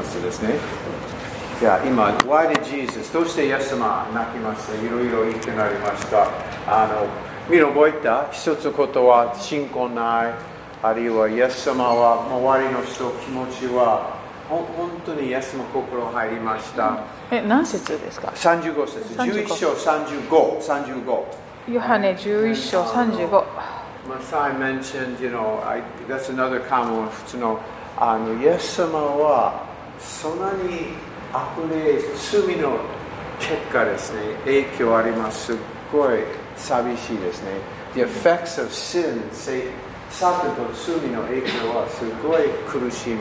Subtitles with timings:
[0.00, 0.54] ますですね。
[1.60, 3.12] いや、今、Why did Jesus?
[3.12, 4.74] どうしてイエス様泣きました？
[4.82, 6.26] いろいろ言ってなりました。
[6.66, 7.06] あの、
[7.54, 8.28] 見覚えた？
[8.32, 10.34] 一つことは信仰ない。
[10.82, 14.16] あるいはイエス様は周りの人気持ちは
[14.48, 16.96] ほ本当にイエス様心入りました。
[17.30, 21.24] え何節ですか？35節、35 11章35、35。
[21.74, 23.44] ヨハネ11章35
[24.08, 27.08] Masai mentioned, you know, I, that's another common one.
[27.10, 27.60] 普通の
[27.98, 29.68] あのイエス様は
[30.00, 30.94] そんなに
[31.32, 32.78] 悪霊、罪の
[33.38, 35.46] 結果ですね、影響あります。
[35.46, 35.56] すっ
[35.92, 36.18] ごい
[36.56, 37.50] 寂しいですね。
[37.94, 39.20] The effects of sin,
[40.10, 43.18] サタンと罪の影響はすごい苦しみ。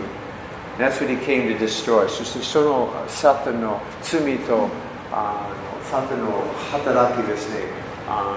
[0.77, 2.07] That's what he came to destroy.
[2.07, 4.67] そしてそのサタンの罪と
[5.11, 5.49] あ
[5.81, 7.65] のサタンの働きですね、
[8.07, 8.35] あ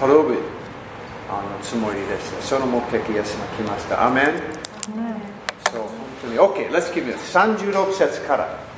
[0.00, 0.38] の滅ぶ
[1.30, 2.48] あのつもりです。
[2.48, 4.06] その目的、イエスが来ました。
[4.06, 4.26] アメン
[6.38, 7.16] OK、let's keep it.
[7.18, 8.72] 36節から。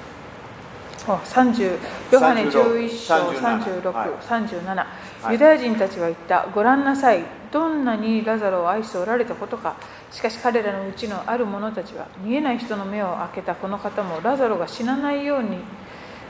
[1.06, 1.78] あ30
[2.12, 9.76] ヨハネ11章37 36、はい37、はいユダヤ人たちは言った、ご覧なさい、どんなにラザロを愛しておられたことか、
[10.10, 15.58] しかし彼らのうちのある者たちは、見えない人の目を開けたこの方も、ラザロが死なないように,、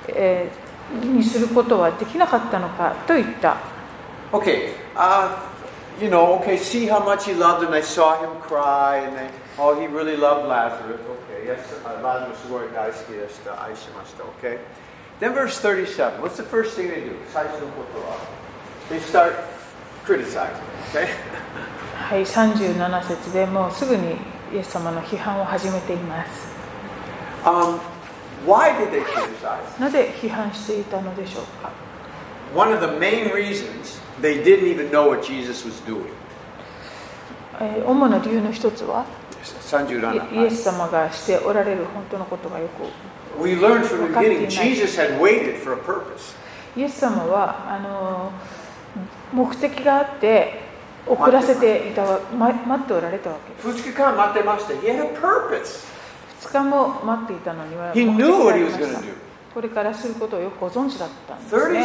[0.09, 0.75] えー
[1.07, 3.57] にすることはできなかったのかと言った。
[4.33, 5.31] Okay, uh,
[6.01, 7.71] you know, okay, see how much he loved him.
[7.71, 11.01] They saw him cry, and they, Oh, he really loved Lazarus.
[11.01, 14.59] Okay, yes, uh, Lazarus is where I see this, I see my stuff, okay?
[15.21, 17.17] Then verse 37, what's the first thing they do?
[18.89, 19.37] They start
[20.05, 21.09] criticizing, okay?
[21.95, 24.17] はい、37節でもうすぐに
[24.53, 26.49] イエス様の批判を始めています。
[27.45, 27.79] Um,
[28.45, 29.81] why did they criticize?
[29.81, 31.71] なぜ批判していたのでしょうか
[32.55, 36.11] One of the main reasons they didn't even know what Jesus was doing.
[37.87, 39.07] 主な理由の一つは
[39.45, 40.35] 37.
[40.35, 44.49] イイエス様がしておられる本当のことがよく We learned from the beginning。
[44.49, 46.37] Jesus had waited for a purpose.
[46.77, 48.33] イエス様はあの
[49.33, 50.61] 目的があって
[51.07, 54.75] 遅らせていたわ、ま、待っておられたわけです2日間待ってました。
[54.75, 55.87] He had a purpose.
[56.41, 59.15] 2日も待っていたのには He knew が what あ he り was ま going to do.
[59.55, 61.81] これからすることをよくご存知だったんですね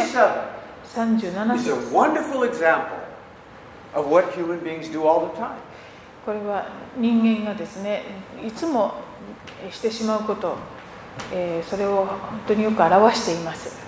[0.92, 2.98] 37 37 is a 節 wonderful example
[3.94, 5.56] of what human beings do all the time.
[6.24, 6.66] これは
[6.96, 8.02] 人間がですね、
[8.46, 8.94] いつも
[9.70, 10.56] してしまうこと、
[11.32, 13.78] えー、それを本当によく表しています。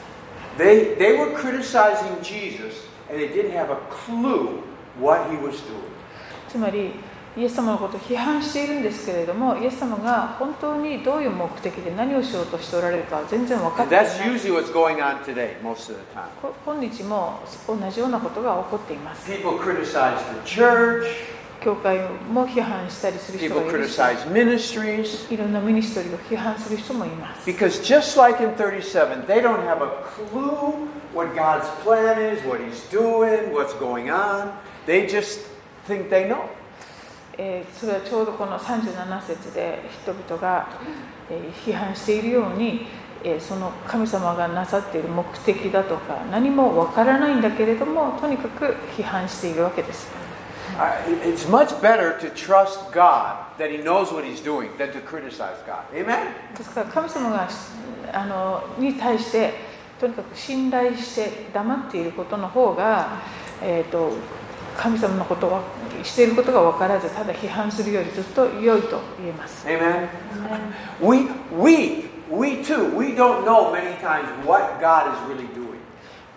[6.48, 6.92] つまり、
[7.34, 14.06] イエス様のことを批判しているんですけれども、イエス様が本当にどういう目的で何をしようとしておられるかは全然分かってない
[16.64, 19.30] 今日も同じようなことが起こっています。
[21.64, 21.98] 教会
[22.32, 23.98] も批判したりする人もいるし、
[25.32, 27.48] いろんなミニストリーを批判する人もいます。
[37.38, 40.68] え、それはちょうどこの37節で人々が、
[41.30, 42.86] え、批判しているように、
[43.24, 50.21] え、その神様がなさっている目的だとか、何もわからないんだけれども、とにかく批判しているわけです。
[51.24, 55.84] It's much better to trust God that He knows what He's doing than to criticize God.
[55.94, 56.34] Amen?
[56.56, 57.48] ですから神様が
[58.12, 59.54] あのに対して
[60.00, 63.20] とにかく信頼して黙っていることの方が、
[63.62, 64.12] えー、と
[64.76, 65.62] 神様のことは
[66.02, 69.66] していることが分からずただ批判するよりずっと良いと言えます。
[69.66, 70.08] Amen?
[71.00, 75.61] We, we, we too, we don't know many times what God is really doing.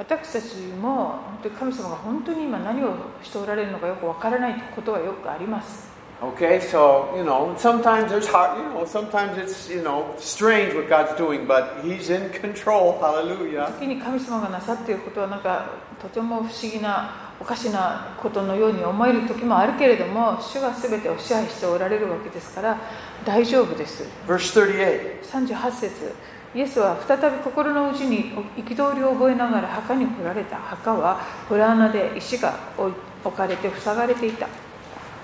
[0.07, 2.93] 私たちも本当に神様が本当に今何を
[3.23, 5.95] しておられるのかよく分からないことがよくあります。
[6.21, 11.13] Okay, so, you know, sometimes there's hard, you know, sometimes it's, you know, strange what God's
[11.17, 12.99] doing, but He's in control.
[13.01, 13.65] Hallelujah.
[13.79, 15.71] 時に神様がなさっていることはなんか
[16.01, 22.77] とても不思議なおかしなことのように思える時もあるけれども主が全てを支配しておられるわけですから
[23.25, 24.03] 大丈夫です。
[24.27, 25.23] Verse 38.
[25.23, 26.13] 38節
[26.55, 31.19] イエスは再び心の内に憤りを覚えながら墓に来られた墓は
[31.49, 32.95] 洞穴で石が置
[33.35, 34.47] かれて塞がれていた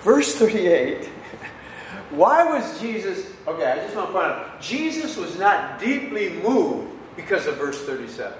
[0.04, 1.08] Verse 38.
[2.12, 6.90] Why was Jesus, okay, I just want to point out, Jesus was not deeply moved
[7.16, 8.34] because of verse 37.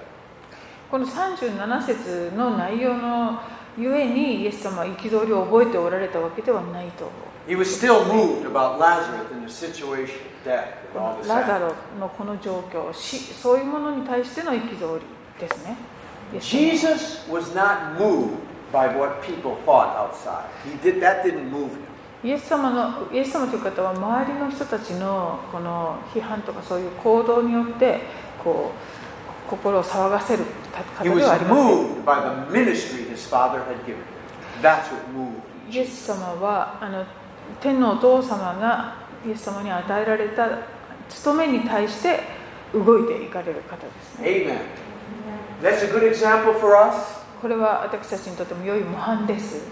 [0.90, 3.40] この37節の内容の
[3.78, 15.04] ゆえにイエス様は憤りを覚えておられたわけではないと思う He was still moved about Lazarus and the situation, death, and ラザロのこの状況、死、そういうものに対しての憤り
[15.40, 15.76] ですね。
[16.38, 18.36] Jesus was not moved
[18.72, 20.44] by what people thought outside.
[20.82, 21.82] Did that didn't move him.
[22.24, 28.02] イエス様のイエス様という方は周りの人たちのこの批判とかそういう行動によって
[28.44, 28.70] こ
[29.46, 32.04] う心を騒がせる方ではありません。
[34.62, 35.42] That's what moved.
[37.60, 38.94] 天のお父様が
[39.26, 40.48] イエス様に与えられた
[41.08, 42.20] 務めに対して
[42.74, 44.60] 動いていかれる方ですね.
[45.62, 47.20] That's a good example for us.
[47.40, 49.64] これは私たちにとっても良い模範です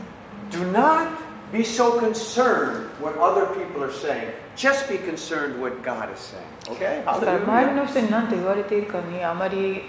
[0.50, 1.06] Do not
[1.52, 4.32] be so concerned what other people are saying.
[4.56, 6.76] Just be concerned what God is saying.
[6.76, 7.04] Okay?
[7.04, 9.82] だから周り.の人に何と言われているかにあまり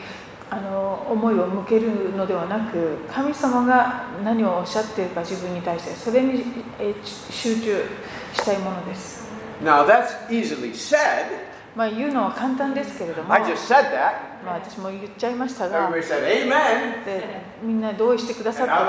[0.54, 6.44] あの思いを向けるのではなく神様が何をおっしゃっているか自分に対してそれに
[6.78, 6.94] え
[7.30, 7.86] 集中
[8.34, 9.24] したいものです
[9.64, 11.28] Now that's easily said.
[11.74, 14.44] まあ言うのは簡単ですけれども、I just said that.
[14.44, 17.06] まあ、私も言っちゃいましたが Everybody said amen.
[17.06, 17.24] で
[17.64, 18.88] みんな同意してくださった I'm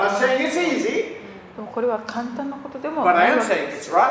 [1.55, 3.03] でもこれは簡単なことでも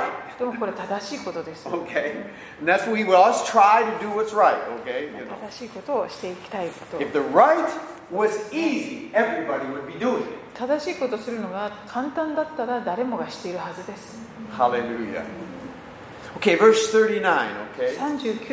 [0.07, 0.73] い。
[0.73, 1.69] 正しいことです。
[5.13, 6.69] ね正しいことをしていきたい。
[10.55, 14.21] 正しいことするのが簡単だったら誰もがしているはずです。
[14.51, 15.25] ハレルヤ。
[16.41, 16.57] Okay,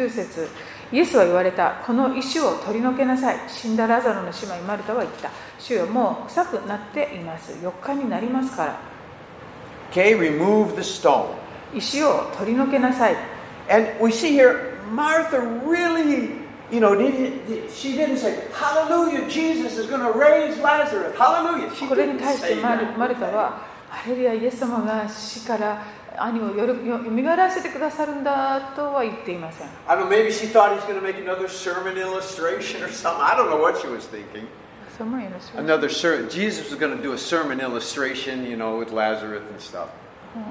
[0.10, 0.48] 節。
[0.92, 8.80] イエスは言われたこの石を取り除けなさい死んだラザロの姉妹マルタは言った主よもう臭くなっています4日になりますから
[9.92, 11.34] Okay, remove the stone.
[11.74, 13.16] 石を取り除けなさい
[13.70, 16.32] And we see here, Martha really,
[16.72, 21.16] you know, didn't, she didn't say, Hallelujah, Jesus is going to raise Lazarus.
[21.18, 21.70] Hallelujah.
[21.76, 25.84] She これに対してマル.マルタはハレルヤイエス様が死から
[26.22, 29.68] 兄をよるよみがえらせてくださるんだとは言っていません。
[29.88, 33.22] I don't know, maybe she thought he's going to make another sermon illustration or something.
[33.22, 34.48] I don't know what she was thinking.
[34.98, 35.60] Sermon illustration.
[35.60, 36.30] Another sermon.
[36.30, 39.90] Jesus was going to do a sermon illustration, you know, with Lazarus and stuff.
[40.36, 40.42] Oh.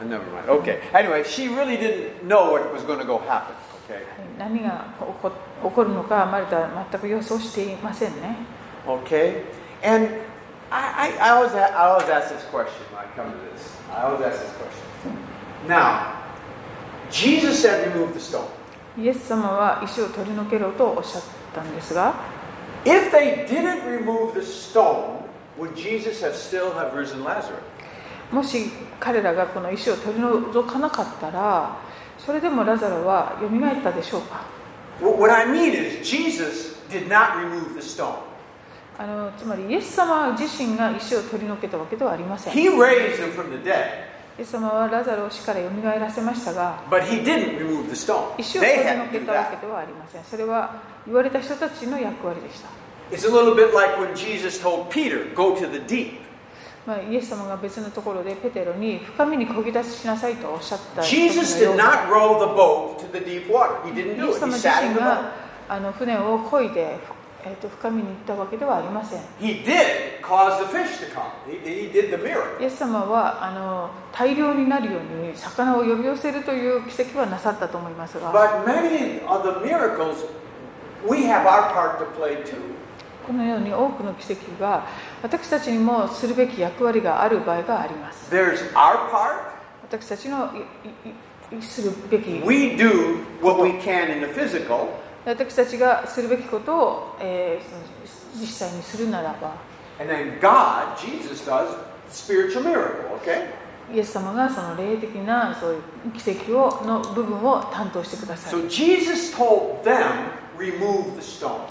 [0.00, 0.48] And never mind.
[0.48, 0.80] Okay.
[0.94, 3.54] Anyway, she really didn't know what was going to go happen.
[3.84, 4.02] Okay.
[4.38, 5.30] 何が起こ,
[5.62, 8.36] 起こるのか、マルタは全く予想していませんね。
[8.86, 9.42] Okay.
[9.82, 10.08] And
[10.70, 13.76] I, I, I, always, I always ask this question when I come to this.
[13.90, 14.87] I always ask this question.
[15.68, 16.14] Now,
[17.10, 18.48] Jesus said remove the stone.
[18.98, 21.22] イエス様は石を取り除けろとおっしゃっ
[21.54, 22.14] たんですが
[22.84, 25.20] If they didn't remove the stone,
[25.58, 27.60] would Jesus have still have risen Lazarus?
[28.32, 31.76] もし彼らがこの石を取り除かなかったら
[32.18, 34.44] それでもラザロはよみがえったでしょうか
[35.00, 38.16] What I mean is, Jesus did not remove the stone.
[38.98, 44.07] あのつまりイエス様自身が石を取り除けたわけではありませんイ He raised him from the dead,
[44.38, 46.80] イエス様はラザロを死からよみがえらせましたが、
[48.38, 50.22] 石を取り除けたわけではありません。
[50.22, 52.68] それは言われた人たちの役割でした。
[53.74, 53.96] Like、
[54.90, 55.34] Peter,
[57.10, 61.02] イエス様が別のところでペテロに深みにこぎ出しなさいとおっしゃった。
[64.24, 65.32] イエス様自身が
[65.68, 66.96] あの船をこいで、
[67.44, 69.20] えー、と深みに行ったわけではありません。
[70.28, 71.30] Cause the fish to come.
[71.46, 72.60] He, he did the miracle.
[72.60, 80.26] イエス様はあの大量になるように魚を呼び寄せるという奇跡はなさったと思いますが But many of the miracles,
[81.08, 82.56] we have our part to play too.
[83.26, 84.86] このように多くの奇跡が
[85.22, 89.58] 私たちにもするべき役割がある場合があります There's our part.
[89.82, 90.50] 私たちの
[91.60, 94.88] するべき We do what we can in the physical,
[95.26, 97.88] 私たちがするべきことを、えー
[98.38, 99.54] 実際にするならば
[99.98, 101.74] and then God, Jesus, does
[102.10, 103.18] spiritual miracle.
[103.22, 103.48] Okay.
[103.92, 110.28] イエス様がその霊的なそういう奇跡をの部分を担当してください So Jesus told them,
[110.58, 111.62] remove the stone.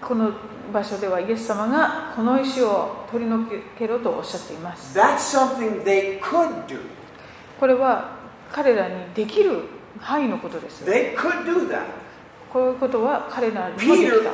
[0.00, 0.32] この
[0.72, 3.46] 場所ではイエス様がこの石を取り除
[3.78, 6.80] けろとおっしゃっています That's something they could do.
[7.60, 8.16] これは
[8.50, 9.62] 彼らにできる
[10.00, 11.84] 範囲のことです They could do that.
[12.52, 14.30] こういうことは彼らにもできた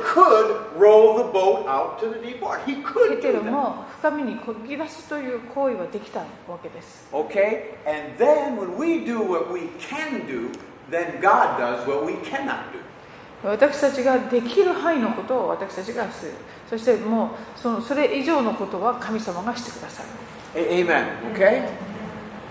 [3.09, 6.25] ペテロ.も深みにこぎ出すという行為はできたわ
[6.61, 7.75] けです Okay?
[7.85, 10.49] And then when we do what we can do,
[10.89, 12.79] then God does what we cannot do.
[13.43, 16.31] 私たちができる範囲のことを私たちがする
[16.67, 20.01] そしてもうそのそれ以上のことは神様がしてくださ
[20.55, 21.05] る amen.
[21.33, 21.69] Okay?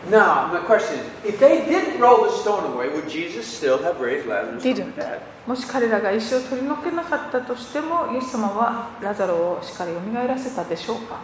[0.08, 4.00] Now, the question is if they didn't roll the stone away, would Jesus still have
[4.00, 5.20] raised Lazarus from the dead?
[5.46, 11.20] もし彼らが石を取り除けなかったとしてもイエス様はラザロを死からよみがえらせたでしょうか？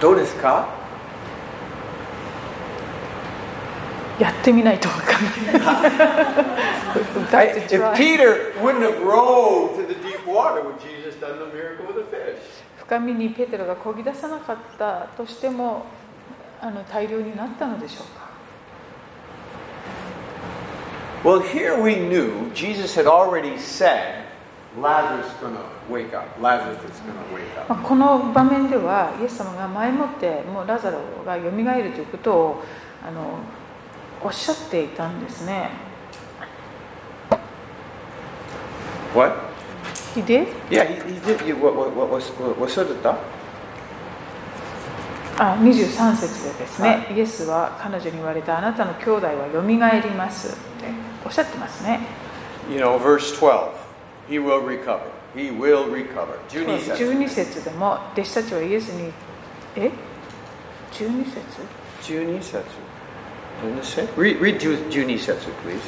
[0.00, 0.68] どうですか？
[4.20, 5.32] やってみないと分かんな
[7.44, 7.50] い。
[7.70, 7.80] If.
[7.96, 12.38] Peter wouldn't have rowed to the deep water, would Jesus done the miracle with fish?
[12.78, 15.84] 深みにペテロがこぎ出さなかったとしても
[16.60, 18.29] あの大量になったのでしょうか？
[21.22, 24.24] Well, here we knew Jesus had already said
[24.78, 26.24] Lazarus is going to wake up.
[26.40, 27.72] Lazarus is going to wake ま up.
[27.72, 32.62] あこの場面ではイエス様が前もってもうラザロがよみがえるということを
[33.06, 33.38] あの
[34.22, 35.68] おっしゃっていたんですね。
[39.14, 39.34] What?
[40.14, 40.46] He did?
[40.70, 41.46] Yeah, he, he did.
[41.46, 43.06] You, what, what, what, what, what said it?
[45.42, 50.69] あ23節でですね、はイエスは彼女に言われたあなたの兄弟はよみがえります
[51.24, 52.00] おっしゃってますね。
[52.70, 53.72] You know, verse 12,
[54.28, 55.00] he will recover.
[55.34, 56.38] He will recover.
[56.48, 57.04] 12節。
[57.04, 59.12] 12節でも、弟子たちはイエスに、
[59.76, 59.90] え
[60.92, 61.40] ?12 節
[62.02, 62.90] ?12 節。
[64.16, 64.58] Read, read
[65.62, 65.82] please.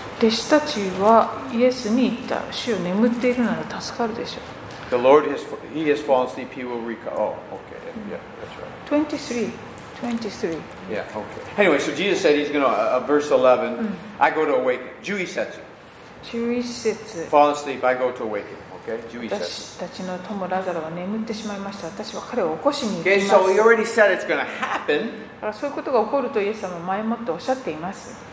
[4.98, 7.16] Lord has, he has fallen asleep, he will recover.
[7.16, 7.80] Oh, okay.
[8.10, 8.86] Yeah, that's right.
[8.86, 9.52] 23,
[10.00, 10.62] 23.
[10.90, 11.62] Yeah, okay.
[11.62, 14.88] Anyway, so Jesus said he's going to, uh, uh, verse 11, I go to awaken.
[15.02, 15.60] Juisetsu.
[16.22, 18.56] 注意節 Fall asleep, I go to awaken.
[18.84, 18.98] Okay?
[19.08, 19.80] 私 Juisetsu.
[19.80, 25.10] たちの友ラザロは眠ってしまいました私は彼を起こしに行 Okay, so he already said it's going to happen.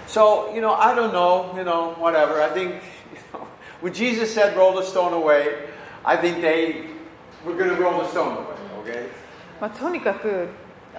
[0.07, 2.41] So, you know, I don't know, you know, whatever.
[2.41, 2.75] I think,
[3.13, 3.47] you know,
[3.81, 5.69] when Jesus said roll the stone away,
[6.05, 6.85] I think they
[7.43, 9.09] were going to roll the stone away, okay?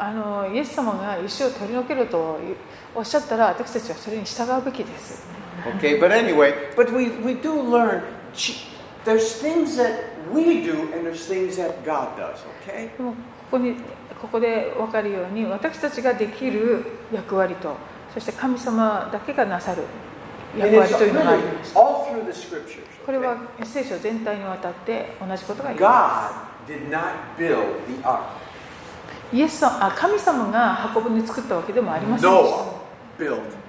[0.02, 2.38] あのイエス様が石を取り除けると
[2.95, 5.28] おっしゃったら私たちはそれに従うべきです。
[5.78, 8.00] Okay, but we we do learn
[9.04, 12.88] this things that we do and the things that God does, okay?
[12.97, 13.12] こ
[13.50, 13.75] こ,に
[14.19, 17.76] ここで分かるように私たちができる役割と
[18.14, 19.83] そして神様だけがなさる
[20.57, 21.75] 役割というのがあります。
[21.75, 26.73] これはジを全体にわたって同じことが言います。
[26.73, 28.50] God did not build the ark.
[29.32, 32.80] イエス様あ神様が箱舟作ったわけでもありませんでした。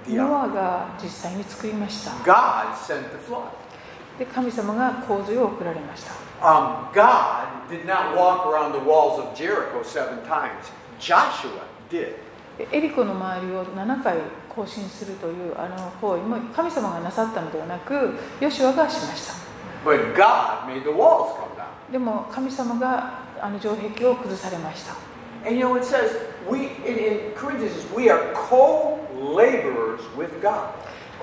[0.10, 2.12] ノアが実際に作りました。
[4.18, 6.14] で神様が洪水を送られました。
[6.42, 6.92] Um,
[12.72, 14.18] エリコの周りを7回
[14.50, 19.34] 行進するというあの行為も神様がなさったのではなく、ヨシュアがしました。
[21.92, 25.11] でも神様があの城壁を崩されました。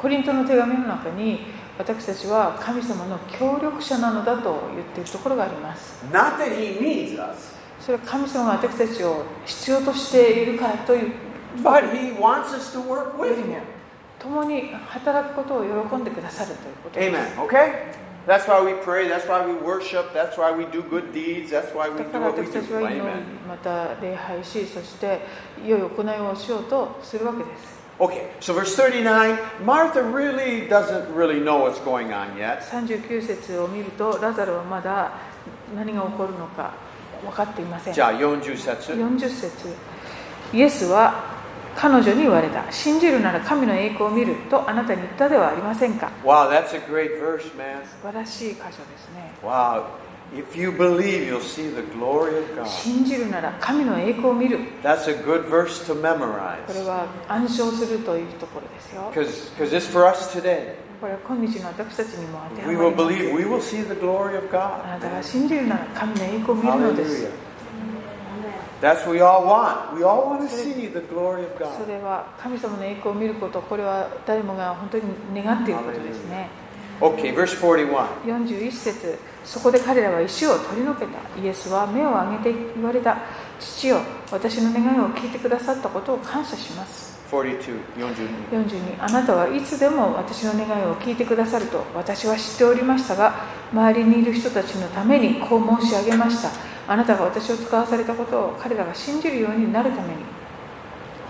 [0.01, 1.47] コリントの手紙の中に
[1.79, 6.05] 私たちは神様の協力者なのだと言っているところがあります。
[7.81, 11.13] それは神様が私たちを必要としているかという。
[14.19, 17.39] 共に働くことを喜んでくださるということです。
[18.29, 19.09] That's why we pray.
[19.09, 20.13] That's why we worship.
[20.13, 21.51] That's why we do good deeds.
[21.51, 22.61] That's why we だ do から what we 私 do.
[22.61, 23.49] たちは祈り Amen.
[23.49, 25.21] また礼拝しそして
[25.67, 32.61] 良い行いをしようとするわけです Okay, so verse 39 Martha really doesn't really know what's going on yet.
[32.61, 35.11] 39節を見るとラザロはまだ
[35.75, 36.75] 何が起こるのか
[37.23, 39.75] 分かっていませんじゃあ40節40節
[40.53, 41.15] イエスは
[41.81, 47.85] 彼女に言われた信じるなら神の栄光を見るとあなたに言ったではありませんか Wow, that's a great verse, man.
[47.87, 49.85] 素晴らしい箇所ですね Wow.
[50.35, 52.67] If you believe, you'll see the glory of God.
[52.67, 56.85] 信じるなら神の栄光を見る That's a good verse to これ memorize.
[56.85, 60.75] は暗唱するというところですよ Because it's for us today.
[61.01, 64.89] これは今日の私たちにも当ては We ま will ります believe, we will see the glory of あ God.
[64.89, 67.48] なたが信じるなら神の栄光を見るのです Hallelujah.
[68.81, 69.97] That's what we all want.
[69.97, 71.89] We all want to see the glory of そ God.
[71.89, 75.05] れは神様の栄光を見ることこれは誰もが本当に
[75.35, 76.49] 願っていることですね
[77.01, 77.87] Okay, verse 41.
[78.25, 83.19] 41節そこで彼らは石を取り除けたイエスは目を上げて言われた
[83.61, 84.01] 父よ
[84.33, 87.79] 私の願いを聞いてくださったことを感謝します 42.
[87.97, 88.29] 42.
[88.51, 93.35] 42あなたはいつでも私の願いを聞いてくださると私は知っておりましたが
[93.73, 96.51] 周りにいる人たちのためにこう申し上げました
[96.87, 100.39] あなたが私を使わされたことを彼らが信じるようになるために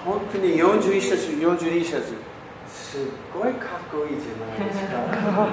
[0.05, 2.15] 本当に41節、42節、
[2.69, 3.01] すっ
[3.35, 5.49] ごいかっこいいじゃないですか。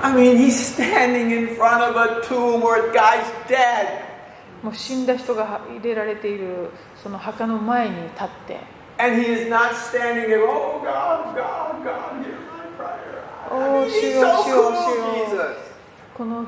[0.04, 4.13] I mean, he's standing in front of a tomb where a guy's dead.
[4.64, 8.56] もう死んだ人が入れられているその墓の前に立って。
[8.96, 9.04] こ
[13.60, 14.56] の、死を死を死を。
[16.16, 16.46] この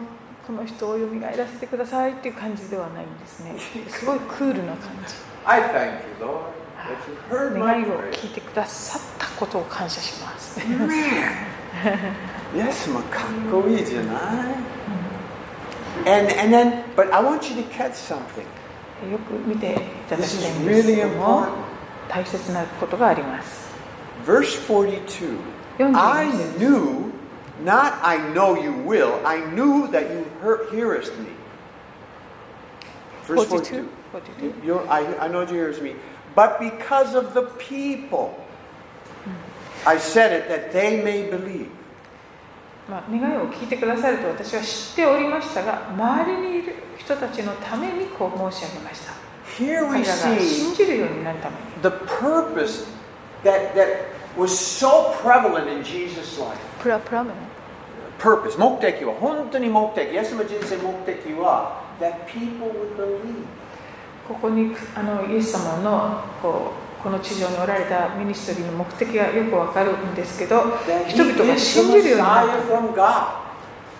[0.64, 3.54] 人を蘇らせてくださいっていう感じではないんですね。
[3.88, 5.14] すごいクールな感じ。
[5.44, 5.60] I
[7.58, 10.58] 願いを聞いてくださったことを感謝します。
[10.60, 10.62] イ
[12.60, 14.16] エスもかっこいいじゃない。
[16.04, 18.46] And, and then, but I want you to catch something.
[24.22, 25.38] verse 42
[25.78, 27.12] I knew,
[27.60, 30.26] not I know you will, I knew that you
[30.70, 31.30] hearest me.
[33.24, 33.88] Verse 42.
[34.12, 34.54] 42?
[34.64, 35.96] You, I, I know you hearest me.
[36.34, 38.28] But because of the people,
[39.24, 39.32] hmm.
[39.88, 41.70] I said it that they may believe.
[42.88, 49.12] まあ、願いを聞いてくださると私は知っておりましたが周りにいる人たちのためにこう申し上げました
[49.58, 52.86] Here 彼 we see 信じるようになるために the purpose
[53.42, 56.58] that, that was so prevalent in Jesus' life.
[56.80, 57.32] プラプラム
[58.18, 60.10] Purpose, 目的は本当に目的。
[60.10, 63.44] イエスの人生目的は that people would believe.
[64.26, 70.64] ここにあのイエス様のこうこの地上におられたミニストリーの目的がよくわかるんですけど
[71.06, 73.46] 人々が信じるようになる Messiah from God.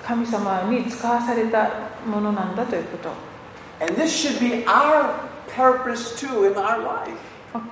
[0.02, 1.70] 神様に使わされた
[2.04, 3.10] ものなんだということ。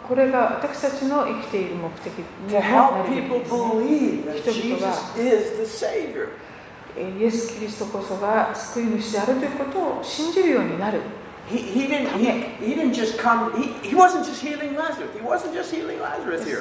[0.07, 2.61] これが私たちの生きている目的にな
[2.99, 4.53] るべきですね。
[4.53, 4.95] 人々が
[6.97, 11.01] イエス・キリストこそが救い主であるということを信じるようになる
[11.47, 12.31] He, he, didn't, he,
[12.65, 15.11] he didn't just come, he, he wasn't just healing Lazarus.
[15.15, 16.59] He wasn't just healing Lazarus here.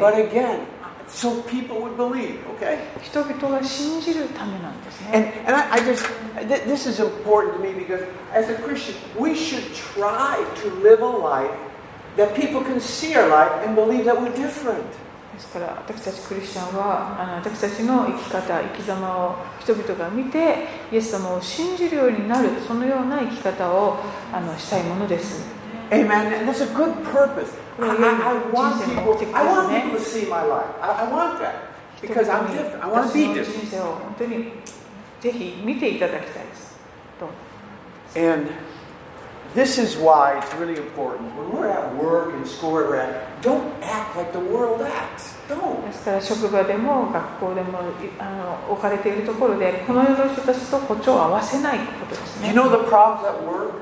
[0.00, 0.66] But again,
[1.06, 2.78] so people would believe, okay?
[3.02, 5.44] 人々が信じるためなんです And, ね。
[5.46, 6.06] and I, I just,
[6.48, 11.00] th- this is important to me because as a Christian, we should try to live
[11.02, 11.50] a life
[12.16, 14.86] that people can see our life and believe that we're different.
[15.40, 23.96] ですから私たちクリスチャンはあの私たちの生き方生き様を人々が見てイエス様を信じるようになるそのような生き方を
[24.32, 25.48] あのしたいものです
[25.90, 26.12] Amen.
[26.12, 27.52] And that's a good purpose.
[27.80, 30.70] I, I, want people, I want people to see my life.
[30.80, 31.66] I, I want that
[32.00, 32.84] 人 because 々 I'm に different.
[32.84, 33.56] I want to 私 be の different.
[38.14, 38.50] And
[39.54, 41.34] This is why it's really important.
[41.36, 45.34] When we're at work and school or at, don't act like the world acts.
[45.48, 45.84] Don't.
[45.84, 47.80] ですから職場でも学校でも
[48.20, 48.30] あ
[48.68, 52.48] の置かれているところでこの世の人たちと歩調を合わせないことですね。
[52.48, 53.72] You know the problems at work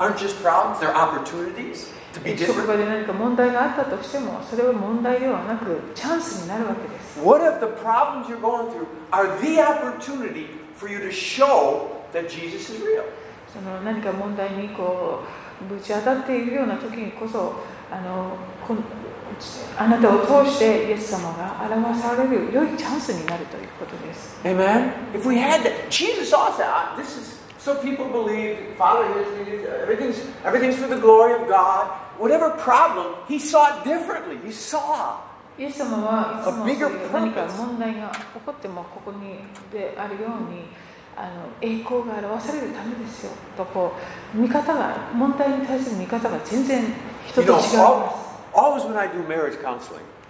[0.00, 1.92] aren't just problems; they're opportunities.
[2.46, 7.20] 職場で何か問題があったとしても、それは問題ではなく、チャンスになるわけです。
[7.20, 12.70] What if the problems you're going through are the opportunity for you to show that Jesus
[12.70, 13.04] is real?
[13.54, 15.20] その何か問題にこ
[15.70, 17.54] うぶち当たっているような時にこそ
[17.90, 18.36] あの
[18.66, 18.78] こん
[19.78, 24.92] あなたを通してイエス様が表される良いチャンスになるということです Amen.
[25.14, 26.66] If we had that, Jesus saw that.
[26.66, 31.48] ah, This is so people believe, follow his leading, everything's everything's for the glory of
[31.48, 31.88] God.
[32.18, 34.38] Whatever problem, he saw it differently.
[34.44, 35.20] He saw.
[35.56, 37.56] イエス様はいつも A そう bigger いう何か purpose.
[37.58, 39.38] 問題が起こってもここに
[39.72, 40.66] であるように
[41.16, 43.92] あの栄光が表されるためですよとこ
[44.34, 46.82] う見方が問題に対する見方が全然
[47.26, 47.74] 人と違います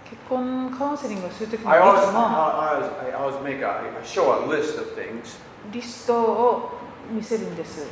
[0.09, 1.67] 結婚カウンセリングするときに。
[5.71, 6.69] リストを
[7.11, 7.87] 見せるんです。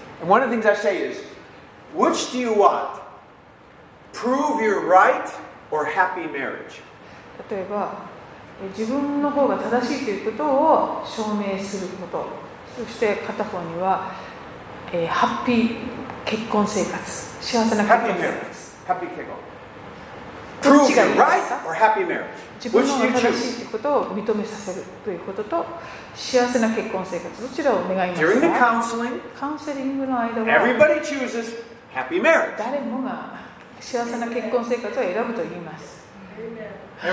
[5.72, 6.32] Or happy
[7.50, 7.94] 例えば
[8.78, 12.43] 自分の方が正しいということを証明すること。
[12.76, 14.12] そして片方には、
[14.92, 15.76] えー、ハッピー
[16.26, 17.02] 結婚生活。
[17.42, 18.34] 幸せな結婚生活。
[18.88, 19.36] ハッピー結婚。
[20.62, 21.26] プロフィール、ハ
[21.92, 22.24] ッピーマリッ
[22.60, 22.66] ジ。
[22.70, 25.66] 自分の正しいということを認めさせるということと、
[26.16, 27.42] 幸せな結婚生活。
[27.42, 31.58] どちらを願いますか？The counseling, カウンセリングの間は、everybody chooses
[31.94, 32.58] happy marriage.
[32.58, 33.34] 誰もが
[33.82, 36.02] 幸せな結婚生活を選ぶと言います。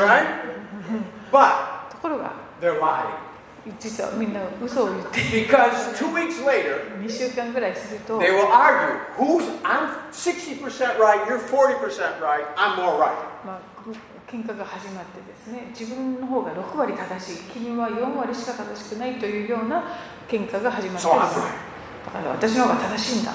[1.91, 3.30] ところが、they're lying.
[3.79, 12.21] 実はみんな嘘を言って Because two weeks later, 2週間ぐらいすると they will argue who's I'm 60% right, you're 40%
[12.21, 13.13] right, I'm more right.
[13.45, 13.93] まあ、ぐ
[14.31, 19.85] 喧嘩が始まってですね自分の方が6割正しい君は4割しか正しくないというような
[20.29, 21.71] 喧嘩が始まって So I'm です right.
[22.07, 23.33] だから私の方が正しいんだ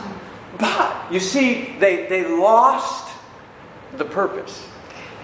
[0.57, 3.09] But you see, they, they lost
[3.97, 4.74] the purpose.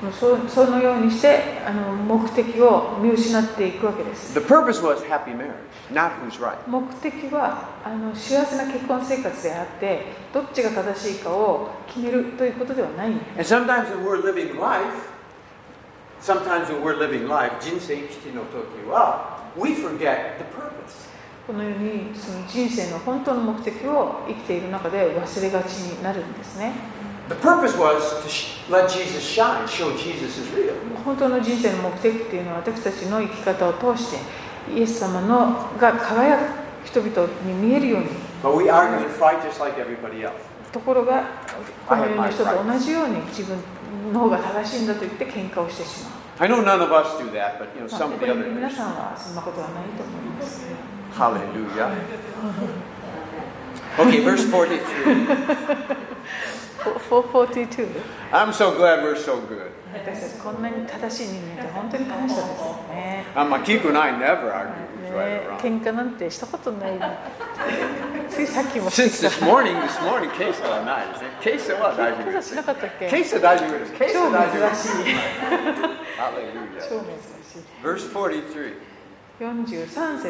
[0.10, 5.54] そそのようにしてあの目的を見失っていくわけです The purpose was happy marriage,
[5.94, 6.58] not who's right.
[6.68, 14.82] 目的はあの幸せな結婚生活であってどっちが正しいかを決めるということではない And sometimes when we're living life,
[16.20, 21.12] sometimes when we're living life, 人生生きての時は we forget the purpose.
[21.46, 26.74] このようにその人生の本当の目的を生きている中で忘れがちになるんですね
[27.32, 30.76] The purpose was to let Jesus shine, show Jesus is real.
[31.06, 34.18] 本当の人生の目的っていうのは私たちの生き方を通して
[34.76, 36.42] イエス様のが輝く
[36.86, 38.08] 人々に見えるように
[38.44, 40.34] But we argue and fight just like everybody else.
[40.74, 41.24] ところが
[41.88, 43.58] この世の人と同じように自分
[44.14, 46.12] の方が正しいんだと言って喧嘩をしてしまう。
[46.40, 48.32] I know none of us do that, but you know まあ some こ of こ the
[48.34, 50.66] に other 皆.さんはそんなことはないと思います。
[51.18, 51.92] Hallelujah.
[53.98, 56.01] Okay, verse 43.
[57.12, 59.72] 442I'm so glad we're so good.
[59.94, 62.48] 私たちこんなに正しい人間って本当に感謝ですよ
[62.88, 63.26] ね。
[63.36, 64.72] Um, Makiku and I never argue
[65.04, 65.60] who's right ね or wrong.
[65.60, 66.92] 喧嘩なんてしたことない。
[68.30, 71.04] ついさっきも Since this morning, this morning, Kesa and I,
[71.42, 73.92] Keisa は大丈夫ですしなかったっけ Keisa 大丈夫です。
[73.92, 74.88] 超 Keisa 大丈夫です。
[74.88, 75.16] 珍しい。
[76.16, 76.80] Hallelujah.
[76.80, 77.12] 超珍
[77.44, 77.68] しい。
[77.84, 78.74] Verse 43.
[79.42, 80.22] 43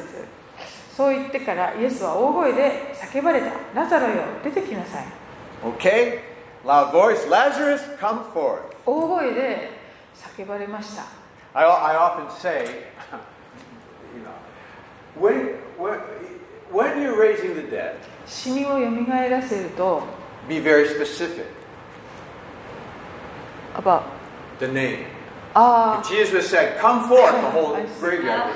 [0.98, 3.52] そう言ってからイエスは大声で叫ばれた。
[3.76, 5.06] ラザロよ、出てきなさい。
[5.64, 6.31] Okay,
[6.64, 8.62] Loud voice, Lazarus, come forth.
[8.86, 9.72] 大声で
[10.38, 11.04] 叫ばれました。
[11.54, 12.66] I, I often say,
[14.16, 14.32] you know,
[15.20, 16.00] when, when,
[16.72, 17.98] when you're raising the dead,
[20.48, 21.46] be very specific.
[24.60, 25.06] the name.
[25.54, 28.56] If Jesus said, come forth, the whole graveyard would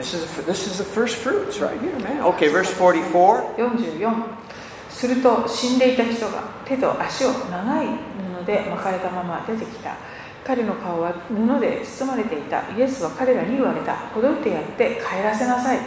[0.00, 2.22] This is, this is the first fruits right here, man.
[2.32, 3.54] Okay, verse 44.
[3.58, 4.24] 44
[4.88, 7.86] すると死んでいた人が手と足を長い
[8.42, 9.96] 布で巻かれたまま出てきた
[10.42, 15.78] 彼の顔は布で包まれていたイエスは彼らに言われたほどいてやって帰らせなさい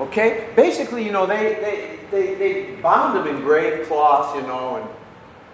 [0.00, 4.74] Okay, basically, you know, they, they, they, they bound him in grave cloth, you know,
[4.74, 4.88] and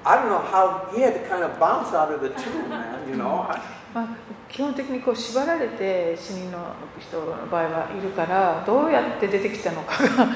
[0.03, 3.07] I don't know how he had to kind of bounce out of the tomb, man,
[3.07, 3.47] you know.
[3.51, 3.61] I-
[3.93, 4.09] まあ、
[4.53, 10.27] 基本的にこう縛られて死人の人の場合はいるからどうやって出てきたのかが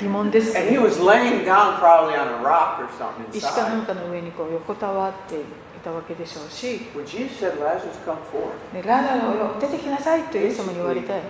[0.00, 0.72] 疑問です、ね、
[3.32, 5.38] 石かなかの上にこう横たわってい
[5.84, 6.80] たわけでしょうし
[8.82, 11.22] ラザロを出てきなさいという人様に言われたい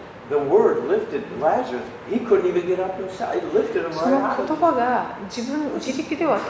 [3.93, 6.41] その言葉が自分自力では,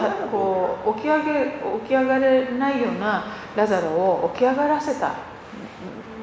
[0.95, 1.03] 起
[1.89, 3.25] き上がれないような
[3.55, 5.36] ラザロを起き上がらせた。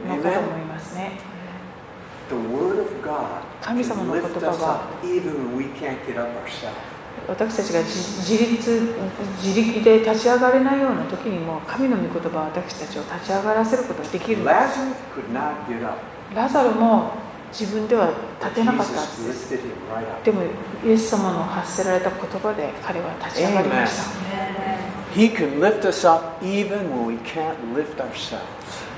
[0.04, 1.12] 思いますね。
[3.62, 4.88] 神様の言葉は
[7.28, 8.96] 私たちが自立
[9.42, 14.68] 自力で立ち上がれないような時にも神の御言葉は私たちを立ち上がらせることができるラ
[16.50, 17.12] ザルも
[17.52, 18.10] 自分では
[18.42, 18.94] 立てなかった
[20.24, 20.42] で,でも
[20.84, 24.04] イエス様の発せられた言葉で彼は立ち上がりました。
[25.14, 28.42] He can lift us up even when we can't lift ourselves.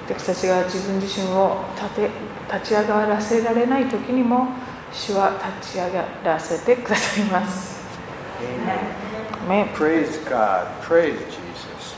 [0.08, 2.10] 私たちが自分自身を立て
[2.54, 4.48] 立ち上がらせられない時にも
[4.94, 7.76] 主は立ち上がらせてくださいます
[8.42, 9.50] Amen.
[9.50, 10.68] ね Praise God.
[10.82, 11.96] Praise Jesus.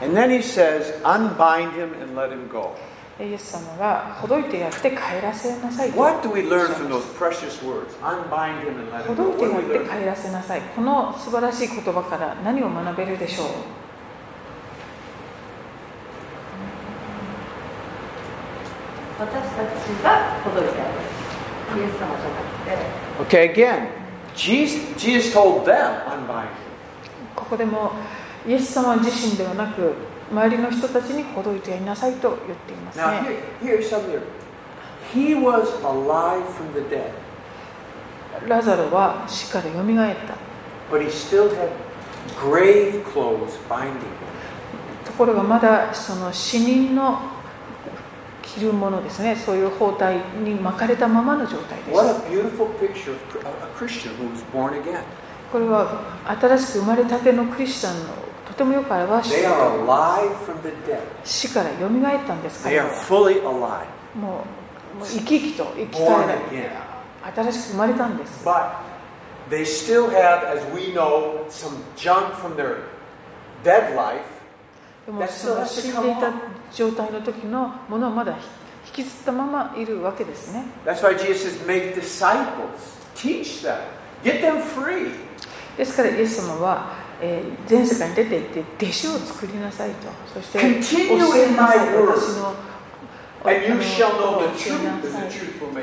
[0.00, 2.74] And then he says, unbind him and let him go.
[3.20, 7.94] イエス様がほどいてやって帰らせなさいと What do we learn from those precious words?
[8.02, 9.60] Unbind him and let ほ him ど go.
[9.60, 9.90] いてやって?
[10.00, 13.52] 帰らせなさいこの素晴らしい言葉から何を学べるでしょう私たちがほどいてあげ
[18.32, 19.11] るイエス様じゃなくて
[23.20, 23.88] Okay, again,
[24.34, 26.62] Jesus, Jesus told them, unbind him.
[27.34, 27.92] ここでも
[28.46, 29.94] イエス様自身ではなく
[30.30, 34.20] 周りの人たちにほどいてやりなさいと言っています Now, ね here, here's something.
[35.12, 37.12] He was alive from the dead,
[38.48, 40.34] ラザロは死からよみがえった
[40.90, 41.68] but he still had
[42.40, 43.96] grave clothes binding him.
[45.04, 47.20] ところがまだその死人の
[48.54, 50.04] 着るものですね、そういう包帯
[50.44, 51.90] に巻かれたままの状態です。
[55.52, 56.00] これは
[56.40, 58.14] 新しく生まれたてのクリスチャンの
[58.46, 59.42] とてもよく表して
[61.24, 62.84] 死からよみがえったんですから、
[64.14, 64.44] も
[65.00, 66.40] う生き生きと生き返る、
[67.34, 68.44] 新しく生まれたんです。
[69.50, 70.08] They still.
[76.74, 78.32] 状態の時のものをまだ
[78.86, 80.64] 引きずったままいるわけですね。
[85.76, 90.08] ですから、イエス様は、え、全世界に出て行って弟子を作りなさいと。
[90.34, 90.58] そして、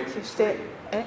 [0.08, 0.56] そして、
[0.92, 1.06] え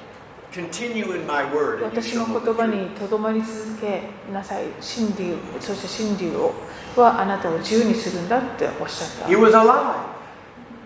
[1.81, 6.53] 私の言葉にとどまり続けなさい、真理をそして真理を
[6.95, 9.29] はあなたを自由にするんだっておっしゃった。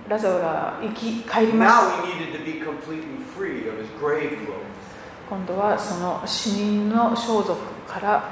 [0.08, 1.71] ラザオが生き返りまし。
[5.30, 8.23] 今度はその死人の装束から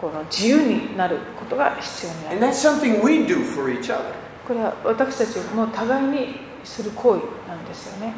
[0.00, 2.62] この自由になることが必要になります。
[4.48, 8.14] これは私たちの互いにする行為なんですよね。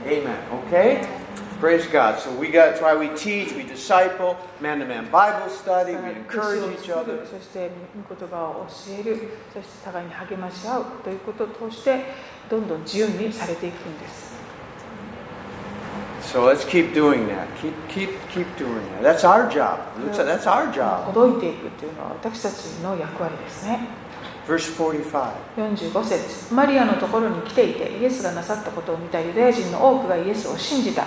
[1.63, 2.19] Praise God.
[2.19, 6.11] So we got, that's why we teach, we disciple, man to man Bible study, we
[6.11, 7.25] encourage を each other.
[7.25, 12.05] そして御言葉を教えるそして互いに励まし合うということを通して
[12.51, 14.33] どんどん自由にされていくんです
[16.33, 17.47] So let's keep doing that.
[17.63, 19.03] Keep, keep, keep doing that.
[19.05, 19.79] That's our job.
[20.17, 21.05] That's our job.
[21.05, 23.87] ほどいていくというのは私たちの役割ですね
[24.49, 25.31] Verse 45.
[25.57, 31.07] 45節マリアのところに来ていてイエスがなさったことを見たユダヤ人の多くがイエスを信じた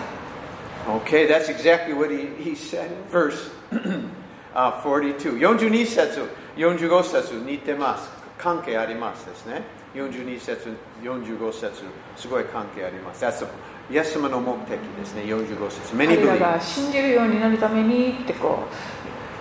[0.88, 3.50] Okay, that's exactly what he, he said in verse
[4.54, 5.40] uh, 42.
[5.40, 8.10] 42節、45節似てます。
[8.38, 9.64] 関係ありますですね。
[9.96, 11.84] 42節、45節、
[12.16, 13.26] すごい関係あります。
[13.26, 13.48] That's
[13.90, 15.96] イエス様の目的ですね、45節。
[15.96, 16.40] 彼ら believe.
[16.40, 18.60] が信じるようになるためにってこ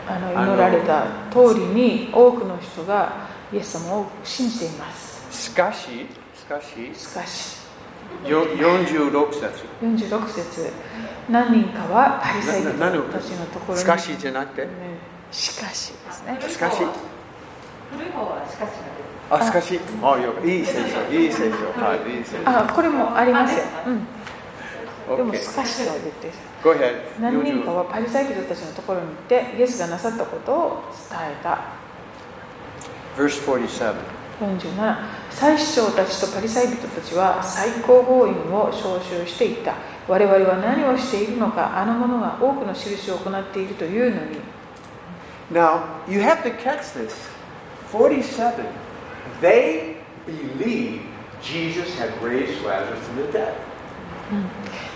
[0.09, 7.64] うあの祈られた通りに多くの人がイエス様を信じていますしかし、しかし、しかしよ
[8.25, 9.65] 46節。
[9.83, 10.73] 46節
[11.31, 13.81] 何人かはパリサイ人たちのところに。
[13.81, 14.69] しかしじゃなくて、ね。
[15.31, 16.39] しかしですね。
[16.49, 16.79] しかし、
[17.91, 18.95] 古い方はしかしが
[19.31, 22.49] あ、しかし、あ、よいい聖書、いい聖書、はい、いい聖書。
[22.51, 27.21] あこれもありますよ、うん、でも.しかしとは言ってる Go ahead.
[27.21, 31.59] 何人かはパリサイ人たちのところに行ってイエスがなさったことを伝えた。
[33.17, 33.95] Verse 47.
[34.41, 34.97] 47
[35.31, 39.75] 祭司長たちとパリサイ人たちは最高法院を招集していった
[40.09, 44.39] 我々は何をしているのかあの者が多くの印を行っているというのに
[45.51, 47.29] Now, you have to catch this.
[47.93, 48.67] 47.
[49.43, 51.03] They believed
[51.43, 53.55] Jesus had raised Lazarus from the dead.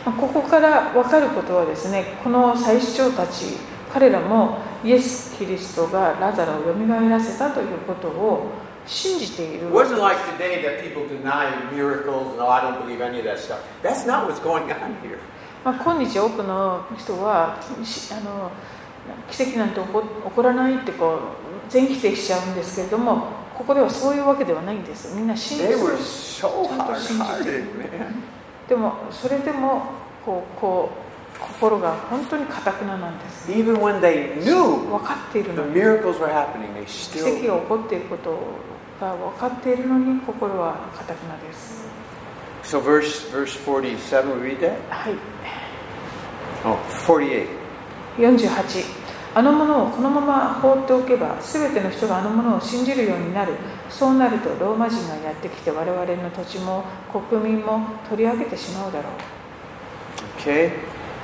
[0.04, 3.58] まあここから分かることはですねこの祭司長たち
[3.92, 8.50] 彼らもイエス・キリストがラザロをよみがえらせたということを
[8.88, 9.68] 信じている。
[15.64, 18.50] まあ、今日多くの人はあの
[19.30, 19.86] 奇跡なんて起
[20.34, 21.18] こ,らないってこう
[21.68, 25.14] 全否定しちゃうんですけれどもここではそういうわけではないんです。
[25.14, 26.48] みんな信じてちゃ
[28.68, 29.82] でもそれでも
[30.24, 33.48] こうこう心が本当にかたくななんです。
[34.76, 35.64] 分かっているの。
[36.58, 38.38] に奇跡が起こっていることを
[39.00, 41.86] が分かっているのに心はかたくなです
[42.62, 44.76] So verse verse 47, we read that?
[44.90, 45.14] はい
[46.64, 47.46] Oh, 48.
[48.18, 53.54] 48あのものをこのまま放っておけば全ての人があのものを信じるようになる
[53.88, 56.84] そうなるとローマ人がやってきて我々の土地も
[57.30, 59.12] 国民も取り上げてしまうだろう
[60.38, 60.72] Okay?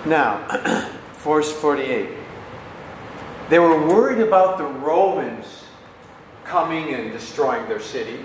[0.06, 0.38] Now,
[1.24, 2.08] verse 48.
[3.48, 5.63] They were worried about the Romans
[6.54, 8.20] coming and destroying their city.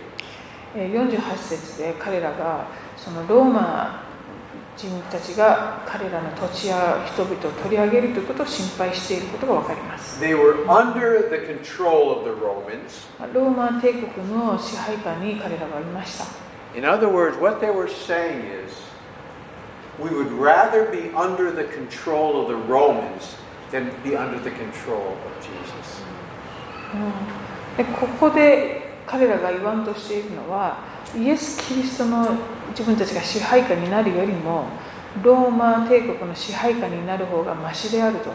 [0.76, 4.04] 48節で彼らがそのローマ
[4.78, 10.22] 人たちが彼らの土地や人々を取り上げるということを心配していることがわかります。
[10.22, 13.08] They were under the control of the Romans.
[16.86, 18.72] other words, what they were saying is,
[19.98, 23.36] we would rather be under the control of the Romans
[23.72, 26.04] than be under the control of Jesus.
[26.94, 26.98] う
[27.36, 27.38] ん
[27.80, 30.80] でここで彼らが言わんとしているのは
[31.15, 32.28] イエス・キリストの
[32.72, 34.65] 自分たちが支配下になるよりも
[35.24, 38.32] ローマ帝国の支配下になる方がマシであると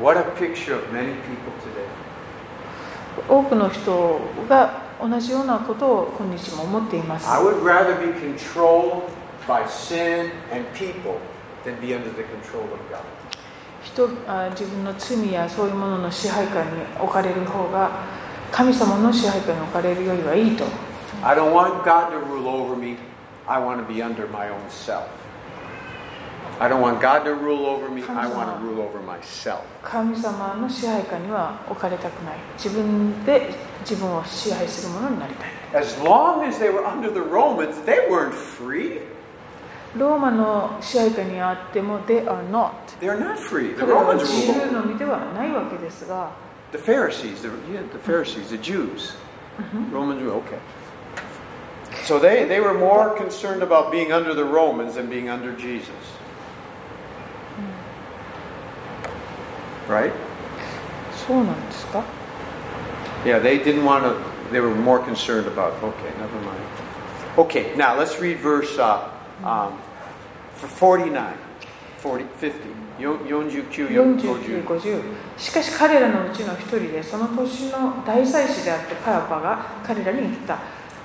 [0.00, 1.88] What a picture of many people today.
[3.28, 9.02] 多くの人が同じようなことを今日も思っています I would rather be controlled
[9.48, 11.18] by sin and people
[11.64, 13.02] than be under the control of God.
[13.94, 17.90] 人あ自分の罪やそういうものの支配下に置かれる方が
[18.50, 20.64] 神様の支配下に置かれるよりはいいと
[21.22, 22.96] I don't want God to rule over me.
[23.46, 25.06] I want to be under my own self.
[26.60, 28.02] I don't want God to rule over me.
[28.02, 29.60] I want to rule over myself.
[29.82, 39.00] 神様の支配下には置かれたくない自分で自分を支配するものになりたい As long as they were under the Romans, they weren't free.
[39.96, 42.72] ローマの支配下にあっても、they are not。
[43.00, 43.74] They are not free.
[43.74, 44.66] The Romans 自 rule.
[44.66, 46.32] 由の身ではないわけですが、
[46.72, 49.14] The Pharisees, the, yeah, the Pharisees, the Jews.
[49.58, 49.94] Mm-hmm.
[49.94, 50.58] Romans, were okay.
[52.02, 55.94] So they, they were more concerned about being under the Romans than being under Jesus.
[57.56, 57.72] Mm.
[59.88, 60.12] Right?
[63.24, 66.60] Yeah, they didn't want to, they were more concerned about, okay, never mind.
[67.38, 69.10] Okay, now let's read verse uh,
[69.42, 69.80] um,
[70.64, 71.24] 49
[72.98, 75.02] 40 50 4950
[75.36, 80.58] しかし彼らのうちの一人でその年の大祭司であってカヤパが彼らに言った。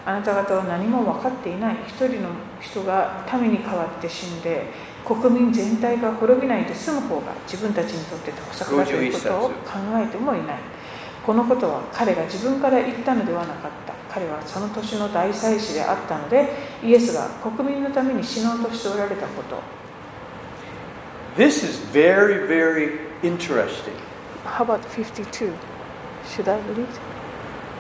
[0.06, 4.65] あなた方は何も分かっていない一人の人が民に代わって死んで
[5.06, 9.54] 国民全体が滅びないで済む方が自分たちにとって得策だということを考
[9.95, 10.58] えてもいない。
[11.26, 13.88] このことは彼が自分から言ったのではなかった。
[14.12, 16.50] 彼はその年の大祭司であったので
[16.84, 19.62] イエスが国民のために死のうとしておられたこと
[21.38, 23.95] This is very, very interesting.
[24.43, 25.54] How about 52?
[26.28, 26.88] Should I read?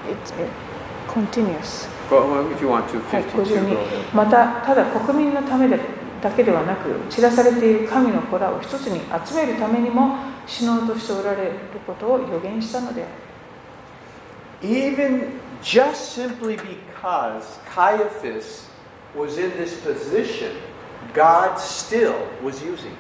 [0.07, 1.87] It uh, continues.
[2.09, 3.35] Well, well, if you want to, はい、52.
[3.35, 4.15] go 52 ahead.
[4.15, 5.79] またただ国民のためで
[6.21, 11.51] だけではなく散らされている神の子らを一つに集めるためにも死のうとしておられる
[11.87, 18.67] ことを予言したのである Even just simply because Caiaphas
[19.15, 20.55] was in this position,
[21.13, 22.95] God still was using,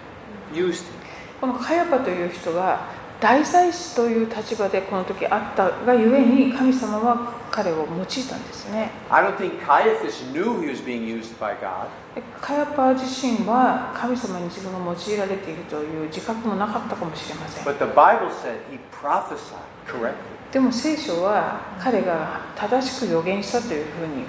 [0.53, 0.93] used him.
[1.39, 2.81] このカヤパという人が
[3.21, 11.87] 大祭司という立場でこの時あったがゆえに神様は彼を用いたんですね I don't think Caiaphas knew he was being used by God.
[12.15, 20.38] でカヤパ自身は神様に自分が用いられているという自覚もなかったかもしれません But the Bible said he prophesied correctly.
[20.51, 24.23] でも聖書は彼が正しく予言したというふうに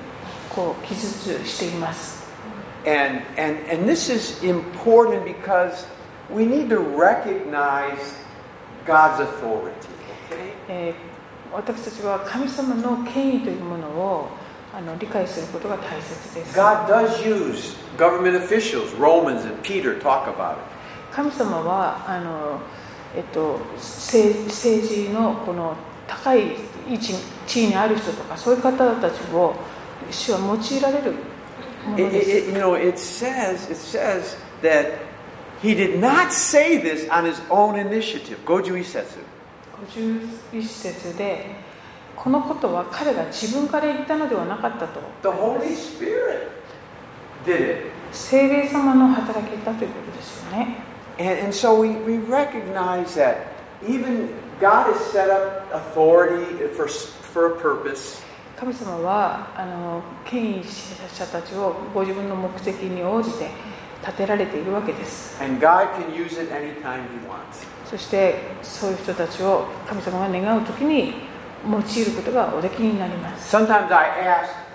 [0.54, 2.20] こう記述しています。
[2.86, 5.86] And, and, and this is important because
[6.30, 8.14] we need to recognize
[8.86, 9.88] God's authority.
[10.28, 10.54] Okay?
[10.68, 11.10] えー
[11.52, 14.28] 私たちは神様の権威というものを
[14.72, 16.56] あの理解することが大切です。
[16.56, 18.94] God does use government officials.
[18.96, 20.58] Romans and Peter talk about it.
[21.12, 22.60] 神様はあの、
[23.16, 25.74] えっと、政政治のこの
[26.10, 26.56] 高い
[26.88, 29.54] 位置に地位にある人とかそういう方たちを
[30.10, 32.50] 主は用いられるものです。
[40.62, 41.46] 節で
[42.16, 45.00] このことは彼が自分から言ったのではなかったと。
[48.12, 50.76] 精霊様の働きだということですよね。
[51.18, 53.36] And, and so we, we recognize that
[53.86, 54.28] even
[58.58, 63.48] 神様はあの権威者たちをご自分の目的に応じて
[64.04, 65.40] 建てられているわけです。
[67.86, 71.14] そしてそういう人たちを神様が願うときに
[71.66, 73.50] 用いることがおできになります。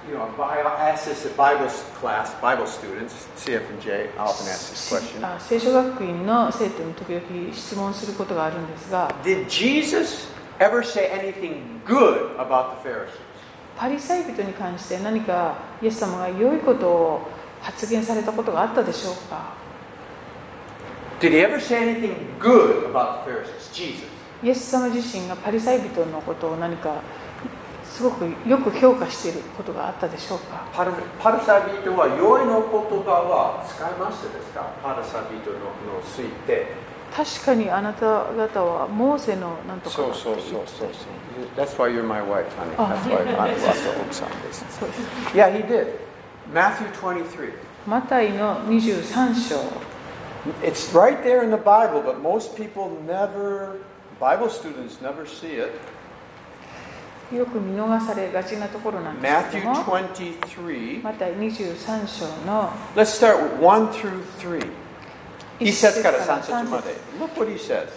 [0.08, 1.68] You know, I ask this at Bible
[2.00, 5.24] class, Bible students, CF and J, I often ask this question.
[5.26, 10.28] あ聖書学院の生徒に時々質問することがあるんですが Did Jesus
[10.60, 13.10] ever say anything good about the Pharisees?
[13.78, 17.22] パリサイ人に関して何かイエス様が良いことを
[17.62, 19.54] 発言されたことがあったでしょうか
[21.20, 23.74] Did he ever say anything good about the Pharisees?
[23.74, 24.06] Jesus.
[24.44, 27.02] イエス様自身がパリサイ人のことを何か
[27.96, 36.68] すごくよく評価していることがあったでしょうかパルパルサビトは良いの言葉は使いましたですかパルサビトののついて。
[37.16, 40.92] 確かにあなた方はモーセのなんとかそうそうそうそうそう。
[41.56, 42.76] That's why you're my wife, honey.
[42.76, 44.36] あ That's why あなたは奥さんで
[45.34, 45.88] Yeah, he did.
[46.54, 47.54] Matthew 23.
[47.88, 49.56] マタイの23章
[50.62, 53.78] It's right there in the Bible, but most people never,
[54.20, 55.72] Bible students never see it.
[57.34, 61.04] よく見逃されがちなところなんですけ Matthew ども 23.
[61.04, 64.68] マタイ23章の Let's start with 1 through 3.
[65.60, 66.96] 一一節から節から三節まで。
[67.20, 67.88] Look what he says.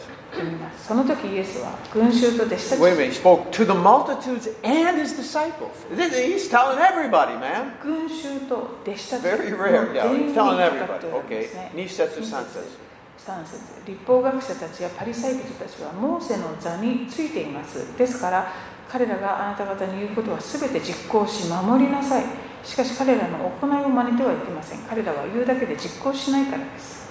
[0.87, 5.73] その時イエスは群衆と弟子たち Wait a minute, he spoke to the multitudes and his disciples.
[5.91, 7.73] He's telling everybody, man.
[7.83, 9.93] 群衆と弟子たち Very の rare.
[9.93, 11.11] Yeah, he's に telling everybody.
[11.27, 11.55] Okay.
[11.55, 12.88] ね2節3節。
[13.19, 18.52] 3節立法学者たちやパリサイ人たちはモーセの座についていますですから
[18.89, 22.25] 彼らがあなた方に言うことは全て実行し守りなさい
[22.65, 27.09] しかし彼らの行いを真似てはいけません彼らは言うだけで実行しないからです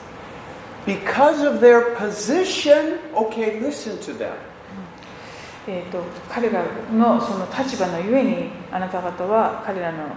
[0.86, 4.32] Because of their position, okay, listen to them.
[5.68, 6.64] えー、と彼ら
[6.94, 10.08] のその立場のゆえにあなた方は彼らの、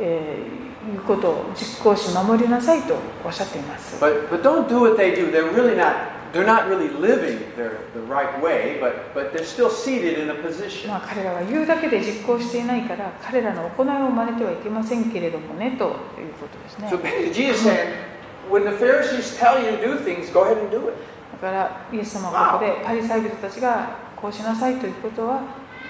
[0.00, 5.32] えー言うことを実行し守りなさいとおっしゃっています But, but don't do what they do.
[5.32, 9.70] They're really not they're not really living their, the right way, but, but they're still
[9.70, 10.88] seated in a position.
[10.88, 17.92] まあ、彼らは言うだけで実行していないから彼らの行いを真似てはいけませんけれどもねということですね So basically, Jesus saying,
[18.50, 20.94] when the Pharisees tell you to do things, go ahead and do it.
[21.32, 25.42] だからイエス様はここでパリサイ人たちがこうしなさいということは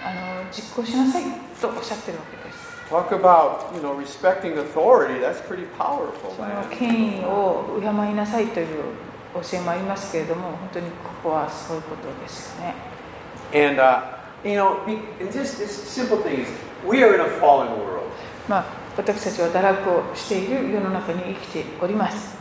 [0.04, 0.12] あ
[0.42, 1.24] の実行しなさい
[1.60, 5.18] とおっしゃってるわけです Talk about, you know, respecting authority.
[5.18, 6.68] That's pretty powerful, その man.
[6.70, 8.66] 権威を敬いなさいという
[9.42, 12.74] 教えもありますけれども本当にここはそういうことですよね
[13.54, 14.02] And, uh,
[14.44, 14.82] you know,
[15.20, 16.48] and just this simple thing is,
[16.84, 18.06] we are in a fallen world.
[18.48, 18.64] まあ
[18.96, 22.36] 私たちは堕落をしている世の中に生きております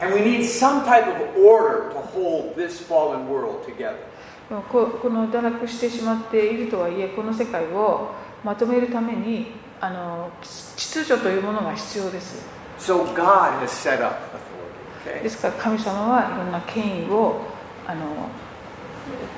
[0.00, 3.96] And we need some type of order to hold this fallen world together.
[4.70, 8.10] ここの堕落してしまっているとはいえこの世界を
[8.44, 12.44] まとめるためにあの秩序というものが必要です
[12.78, 14.43] So God has set up authority,
[15.04, 15.28] で?
[15.28, 17.40] すから神様はいろんな権威を
[17.86, 18.28] あの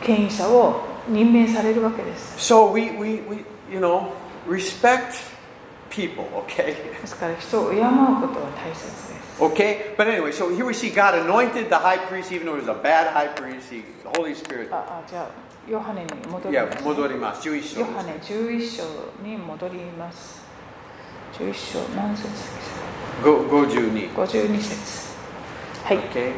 [0.02, 4.10] 権威者を任命されるわけです So we, we, we you know,
[4.48, 5.14] respect
[5.90, 6.76] people, okay?
[7.00, 9.94] ですから人を敬うことは大切です Okay?
[9.98, 12.68] But anyway, so here we see God anointed the high priest, even though he was
[12.68, 13.70] a bad high priest.
[13.70, 14.72] He, the Holy Spirit.
[14.72, 15.28] ああじゃあ
[15.70, 17.48] ヨハネに戻ります、戻ります。
[17.48, 18.82] 11章ヨハネ11章
[19.22, 20.42] に戻ります
[21.34, 22.50] 11章何節です
[23.20, 24.14] かご52。
[24.14, 25.05] 52節はい
[25.91, 26.34] Okay?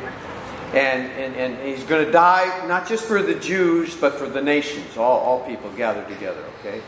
[0.75, 4.43] And, and, and he's going to die not just for the Jews, but for the
[4.43, 6.83] nations, all, all people gathered together, okay?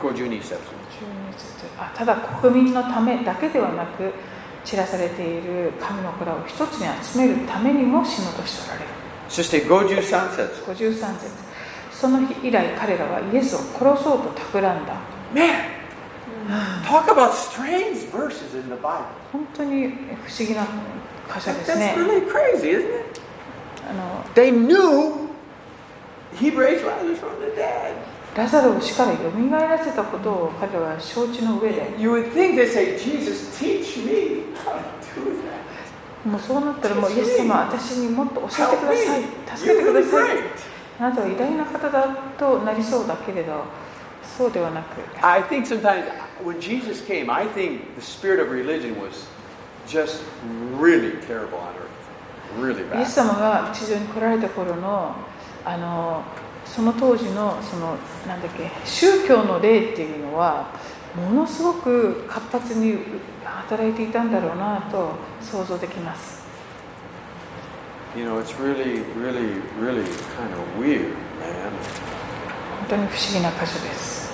[0.00, 0.54] 52節。
[1.00, 4.12] 12節あただ国民のためだけではなく
[4.64, 8.90] 散らされている神の子らを一つに集めるためにも死のとしておられる
[9.28, 10.62] そして53節。
[10.66, 11.50] 53節
[11.92, 14.94] その日以来彼らはイエスを殺そうと企んだ
[15.34, 15.80] Man!
[16.84, 19.04] Talk about strange verses in the Bible.
[19.32, 20.66] 本当に不思議な
[21.32, 23.20] 箇所ですね That's really crazy, isn't it?
[23.88, 25.28] あの They knew
[26.36, 27.94] he raised Lazarus from the dead.
[28.36, 35.34] ラザロを死からよみがえらせたことを彼らは承知の上で You would think they say, Jesus, teach me how to do
[36.24, 36.28] that.
[36.28, 40.38] もうそうなったらもうイエス様私にもっと教えてください.助けてください.
[41.00, 43.64] あなたは偉大な方だとなりそうだけれど
[44.36, 46.04] そうではなく I think sometimes
[46.44, 49.26] when Jesus came, I think the spirit of religion was
[49.90, 50.22] just
[50.78, 51.90] really terrible on earth.
[52.56, 55.14] Really イエ.ス様が地上に来られた頃の
[55.64, 56.22] あの
[56.64, 60.70] その当時のそのなんだっけ宗教の霊っていうのは
[61.16, 62.98] ものすごく活発に
[63.44, 66.40] 働いていたんだろうなと想像できます
[68.16, 70.02] You know, it's really, really, really
[70.36, 71.70] kind of weird, man.
[72.80, 74.32] 本当に不思議な箇所です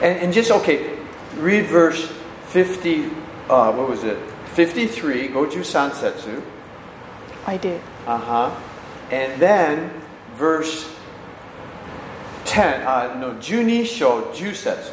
[0.00, 0.94] And, and just, okay,
[1.40, 2.08] read verse
[2.52, 3.10] 50,
[3.48, 4.18] uh, what was it?
[4.54, 6.42] 53, Goju Sansetsu.
[7.46, 8.50] I did Uh huh.
[9.10, 9.90] And then
[10.36, 10.90] verse
[12.44, 14.92] 10, uh, no, Junisho Jusetsu.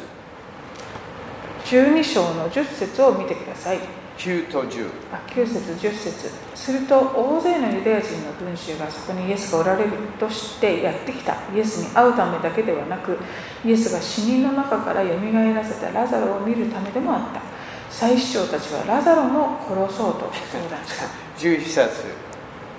[1.64, 3.80] 12章の10節を見てください
[4.16, 4.88] Q to Ju.
[5.12, 13.18] あ9節10節すると大勢のユダヤ人の群衆がそこにイエスがおられるとしてやってきたイエスに会うためだけではなく
[13.64, 17.55] イエスが死人の中からよみがえらせたラザロを見るためでもあった
[17.98, 21.06] 祭司長たちはラザロも殺そうと相談した
[21.38, 22.26] 11節。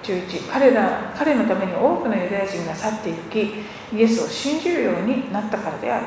[0.03, 6.05] 11彼ら彼のために多くのユダヤ人が去って行きイエスを信じるようになったからである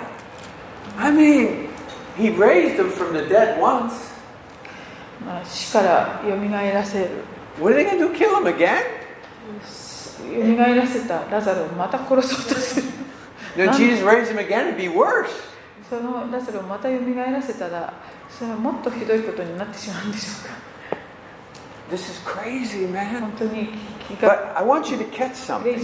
[0.97, 1.69] I mean,
[2.17, 4.13] he raised them from the dead once.
[5.27, 7.09] まあ死からよみがえらせる
[7.61, 8.15] What are they going to do?
[8.15, 8.77] Kill him again?
[10.39, 12.87] よみがえらせたラザロをまた殺そうとする
[13.57, 13.73] No.
[13.73, 15.50] Jesus raised him again, it'd be worse.
[15.91, 17.93] そのラザロをまたよみがえらせたら
[18.31, 20.71] それはもっとひどいことになってしまうんでしょうか
[21.91, 23.19] This is crazy, man.
[23.19, 23.71] 本当に
[24.07, 25.77] 気が But I want you to catch something.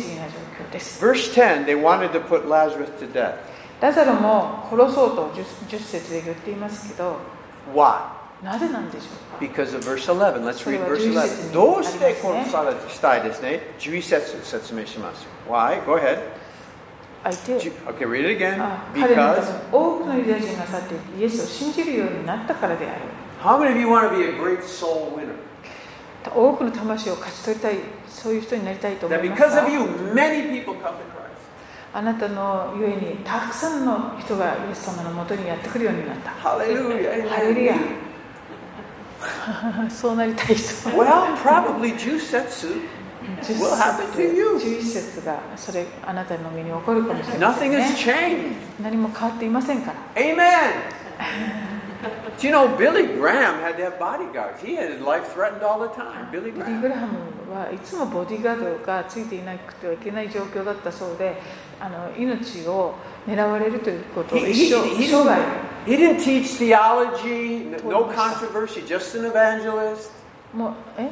[1.00, 3.34] Verse 10, they wanted to put Lazarus to death.
[3.80, 7.16] ラザロも殺そうと 10, 10節で言っていますけど
[7.74, 8.16] Why?
[8.44, 10.44] なぜなんでしょうか Because of verse 11.
[10.44, 11.52] Let's read verse 11節に 11.
[11.52, 12.44] どうしてありますね。
[12.52, 13.60] 殺したいですね。
[13.80, 15.26] 11節説明します。
[15.48, 15.84] Why?
[15.84, 16.35] Go ahead.
[17.28, 18.62] 相手 Ju- Okay, read it again.
[18.62, 19.34] あ彼の
[19.72, 23.00] 多くのユダヤ人が去ってイエスを信じるようになったからである
[23.42, 25.34] how many of you want to be a great soul winner?
[26.34, 27.74] 多くの魂を勝ち取りたい
[28.08, 29.80] そういう人になりたいと思います because か of you,
[30.12, 30.94] many people come to Christ.
[31.94, 36.74] あなたのゆえにたくさんの人がイエス様のもとにやってくるようになった.ハレ
[37.54, 37.80] ルヤ Amen.
[39.90, 42.82] そうなりたい人 Well, probably Jusetsu
[43.42, 44.56] 10 will happen to you.
[44.56, 48.82] 11節がそれあなたの身に起こるかもしれませ Nothing ん has ね changed.
[48.82, 50.36] 何も変わっていませんから Amen.
[52.38, 54.60] Do you know Billy Graham had to have bodyguards?
[54.62, 56.30] He had his life threatened all the time.
[56.30, 56.80] Billy ビリー・ Graham.
[56.82, 57.18] グラハム
[57.54, 61.40] はいつもボディーガードがついていなくてはいけない状況だったそうで
[61.80, 62.94] あの命を
[63.26, 65.38] 狙われるということを一生 he 生涯
[65.86, 70.10] he didn't teach theology, no controversy, just an evangelist.
[70.56, 71.10] もうえ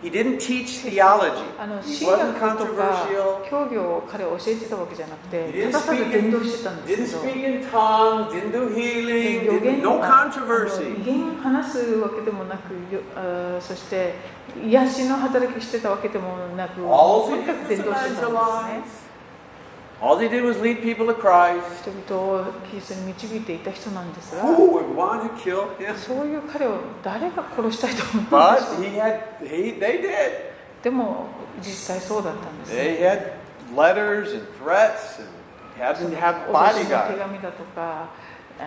[0.00, 1.42] ？He didn't teach theology.
[1.58, 2.06] あの神
[2.38, 3.08] 学とか
[3.50, 7.22] 教義を彼は教えてたわけじゃなくて、ただただ伝道してたんですけど。
[7.24, 11.04] 伝道、healing、予言、no controversy。
[11.04, 14.14] 言話すわけでもなく、よ、あ、そして
[14.64, 18.30] 癒しの働きしてたわけでもなく、全く伝道してた
[18.78, 19.05] んですね。
[20.00, 21.62] All they did was lead people to Christ.
[21.82, 25.86] 人々をキリストに導いていた人なんですが、Who would want to kill him?
[28.28, 30.52] But he had, he, they did.
[30.82, 31.28] でも
[31.60, 33.38] 実際そうだったんです、They ね。
[33.72, 35.30] had letters and threats and
[35.78, 37.18] had to have bodyguards.
[37.18, 38.10] 紙だとか
[38.58, 38.62] あ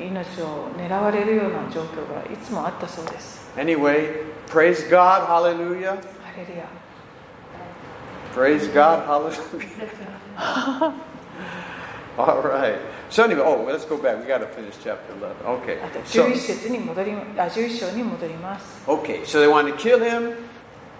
[0.00, 3.48] の命を狙われるような状況がいつもあったそうです。
[3.56, 5.96] Anyway, praise God, hallelujah.
[6.20, 6.66] ハレルヤ。
[8.34, 10.23] Praise God, hallelujah.
[12.18, 12.78] All right.
[13.10, 14.20] So anyway, oh, let's go back.
[14.20, 15.36] We got to finish chapter 11.
[15.62, 15.80] Okay.
[15.82, 20.34] あと So, 11節に戻りあ11章に戻ります okay, so they wanted to kill him.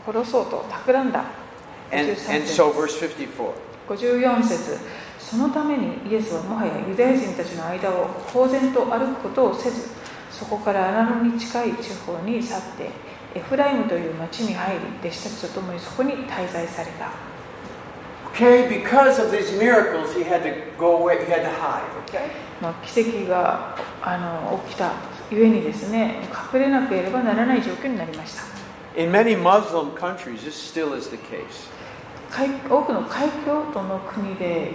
[0.06, 1.24] 殺そうと企んだ
[1.92, 3.52] And, 53 and 節 so verse 54.
[3.88, 4.78] 54節
[5.18, 9.88] そのためにイエスはもはやユダヤ人たちの間を公然と歩くことをせず
[10.30, 12.90] そこから荒野に近い地方に去って
[13.34, 17.33] エフライムという町に入り弟子たちと共にそこに滞在された
[18.34, 22.30] Okay, because of these miracles, he had to go away, he had to hide, okay?
[22.82, 24.92] 奇跡があの起きた
[25.30, 26.16] ゆえにですね、
[26.52, 28.42] 隠れなければならない状況になりました。
[29.00, 31.70] In many Muslim countries, this still is the case.
[32.68, 34.72] 多くの海峡との国で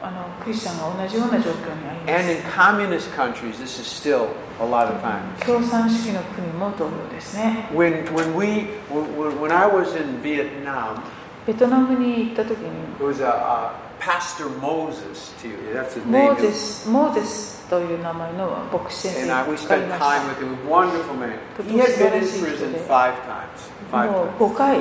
[0.00, 2.12] あのクリスチャンが同じような状況にあります。
[2.12, 4.28] And in communist countries, this is still
[4.60, 5.44] a lot of times.
[5.44, 7.68] 共産主義の国も同様ですね。
[7.72, 11.02] When, when, we, when, when I was in Vietnam,
[11.46, 15.54] ベトナムに行った時に it was a, a Pastor Moses, to you.
[15.74, 16.32] That's his モ name.
[16.34, 20.68] ーゼスモーゼスという名前の牧師先生 And I, が we い spent まし time た with him.
[20.68, 21.38] Wonderful man.
[21.68, 23.70] He had been in prison five times.
[23.90, 24.52] Five もう times.
[24.52, 24.78] 5回、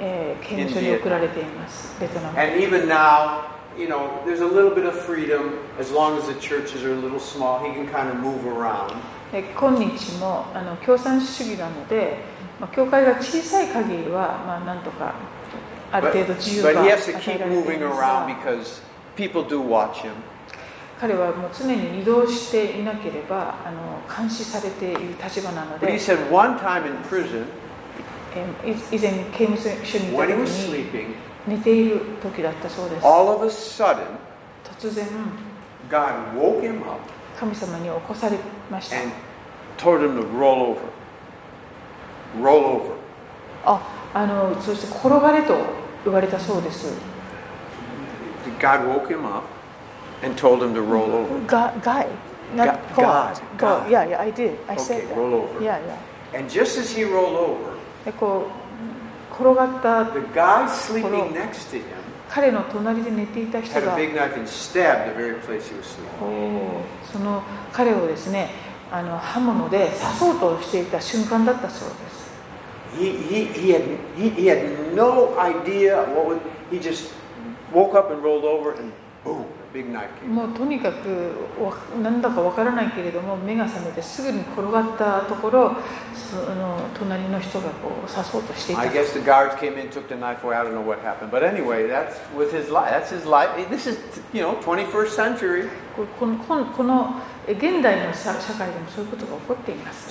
[0.00, 3.44] えー刑務所に送られていますベトナム And even now,
[3.78, 6.96] you know, there's a little bit of freedom as long as the churches are a
[7.00, 7.60] little small.
[7.60, 8.94] He can kind of move around.
[9.32, 12.18] で今日もあの共産主義なので、
[12.60, 15.14] まあ、教会が小さい限りは、まあ、なんとか
[15.92, 16.62] ある程度自
[20.98, 25.86] 彼はもう常に移動していなければあの監視されている立場なので。
[31.46, 33.04] 寝ている時だったそうです。
[33.82, 34.06] sudden,
[34.64, 35.06] 突然
[35.90, 37.00] God woke him up,
[37.38, 38.38] 神様に起こされ
[38.70, 38.96] ました。
[43.64, 43.80] あ、
[44.14, 46.92] あのそして転がれと言われたそうです
[48.60, 49.44] God woke him up
[50.22, 51.46] and told him to roll over.
[51.46, 52.06] が Guy
[52.56, 53.86] not God, God God.
[53.86, 55.60] God yeah yeah I did I Okay, said that roll over.
[55.62, 61.34] yeah yeah And just as he rolled over, でこう転がった the guy sleeping Hold on.
[61.34, 61.84] next to him
[62.28, 63.94] 彼の隣で寝ていた人が
[67.12, 67.42] その
[67.72, 68.48] 彼をですね
[68.90, 72.11] あの刃物で刺そうとしていた瞬間だったそうです
[72.96, 76.40] He, he, he, had, he, he had no idea what was,
[76.70, 77.12] he just
[77.72, 78.92] woke up and rolled over and
[79.24, 79.46] boom,
[80.28, 81.32] もうとにかく
[82.02, 85.74] 何だかわからないけれども目が覚めてすぐに転がったところ
[86.14, 88.82] その隣の人がこう刺そうとしていた。
[88.82, 90.18] あなたは刺そうとしていた。
[90.18, 90.84] あなたは刺そうとしていた。
[90.84, 91.24] あなたは刺
[94.70, 95.16] そうとしていた。
[95.16, 95.56] あなたは刺
[96.32, 96.76] そうとしていた。
[96.76, 97.16] この
[97.48, 100.10] 現代の社会でもそういうことが起こっています。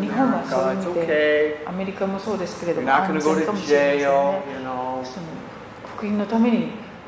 [0.00, 1.64] 日本はそうですね。
[1.66, 2.88] アメリカもそうですけれども。
[2.88, 2.94] You
[4.64, 5.04] know.
[5.98, 6.89] 国民のために。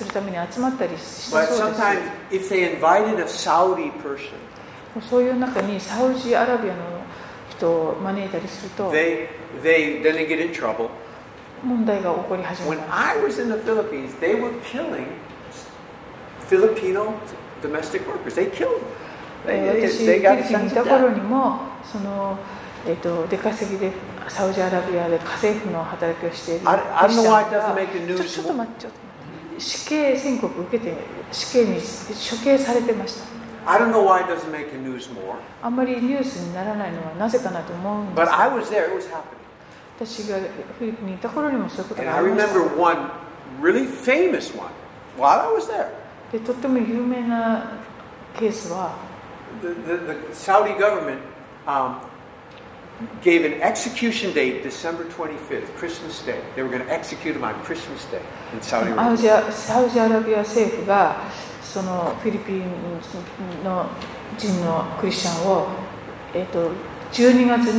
[0.00, 3.44] するために集まったりしたそうです
[5.10, 6.82] そういう中にサウジアラビアの
[7.50, 9.28] 人を招いたりすると they,
[9.62, 10.88] they then they get in trouble.
[11.62, 15.06] 問題が起こり始めます I was in the Philippines, they were killing
[16.48, 17.12] Filipino
[17.62, 18.34] domestic workers.
[18.34, 18.80] They killed
[19.46, 22.38] They- 私、フ they ィリピンにいた頃.にも、その
[22.86, 23.92] えー、と出稼ぎで
[24.28, 29.09] サウジアラビアで家政婦の働きをしているちょちょっと待って、ちょっと待って
[29.60, 30.94] 死刑宣告を受けて、
[31.30, 33.24] 死刑に処刑されてました。
[33.66, 38.32] I don't know why it doesn't make the news more, あんまりニュースにならないのはなぜかなと思うんで but す。
[38.34, 38.86] I was there.
[38.86, 39.22] It was happening.
[39.98, 40.38] 私が
[40.78, 42.54] フィリピンにいた頃にもそういうこと And が I ありました。
[42.54, 43.10] remember one
[43.60, 44.70] really famous one
[45.18, 45.88] while I was there.
[46.32, 47.72] でとっても有名な
[48.38, 48.94] ケースは、
[49.60, 49.74] The, the,
[50.06, 51.18] the Saudi government
[51.66, 51.96] um,
[53.22, 56.40] gave an execution date December 25th, Christmas Day.
[56.56, 58.22] They were going to execute him on Christmas Day
[58.52, 59.52] in Saudi Arabia.
[59.52, 61.16] サウジアラビア政府が
[61.62, 62.60] そのフィリピン
[63.62, 63.86] の
[64.36, 65.68] 人のクリスチャンを、
[66.34, 66.70] えー、と
[67.12, 67.70] 12月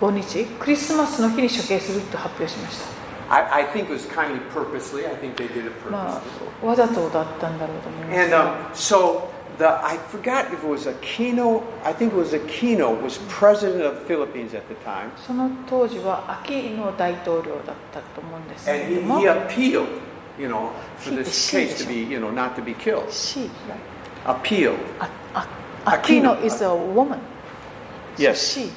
[0.00, 3.00] 25日、クリスマスの日に処刑すると発表しました。
[3.32, 5.06] I, I think it was kindly purposely.
[5.06, 6.66] I think they did it purposely.
[6.66, 8.94] わざとだったんだろうと思います。
[8.94, 9.29] And、um, so
[9.60, 13.94] the I forgot if it was Aquino, I think it was Aquino was president of
[14.00, 15.12] the Philippines at the time.
[15.16, 19.16] その当時はアキーノ大統領だったと思うんですけれども。
[19.16, 19.86] And he, he appealed,
[20.38, 23.12] you know, for this case to be, you know, not to be killed.
[23.12, 23.78] She, right?
[24.24, 24.78] Appealed.
[25.84, 27.20] Aquino is a woman.
[28.16, 28.54] Yes.
[28.54, 28.72] She.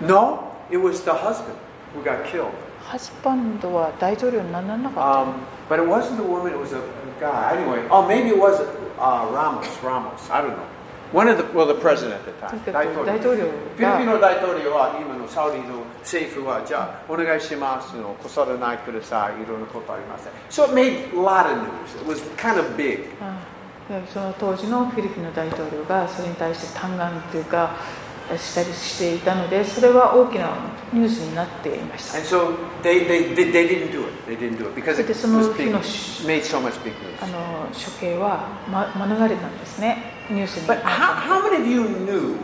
[0.00, 1.56] No, it was the husband
[1.94, 2.52] who got killed.
[2.84, 5.30] ハスバンドは大統領にならなかった。
[5.30, 6.82] Um, but it wasn't a woman, it was a,
[7.20, 7.56] guy.
[7.56, 10.66] Anyway, oh, maybe it was uh, Ramos, Ramos, I don't know.
[11.12, 13.06] One of the, well, the president at the time, 大統領。
[13.06, 13.44] 大統領
[13.76, 20.32] フィリピンの大統領は今のサウリの政府は、じゃあ、お願いしますの、子育てないください、いろんなことありません。
[20.50, 21.94] So oh, it made a lot of news.
[22.02, 23.06] It was kind of big.
[24.12, 27.76] その当時のフィリピンの大統領がそれに対して嘆願というか、
[28.38, 30.50] したりしていたので、それは大きな
[30.92, 32.18] ニュースになっていました。
[32.18, 34.12] And so they, they, they, didn't do it.
[34.26, 35.72] They didn't do it because it was big,
[36.26, 37.22] made so much big news.
[37.22, 39.98] あの処刑は、ま、免れたんですね、
[40.30, 40.66] ニュースに。
[40.66, 42.36] But how, how many of you knew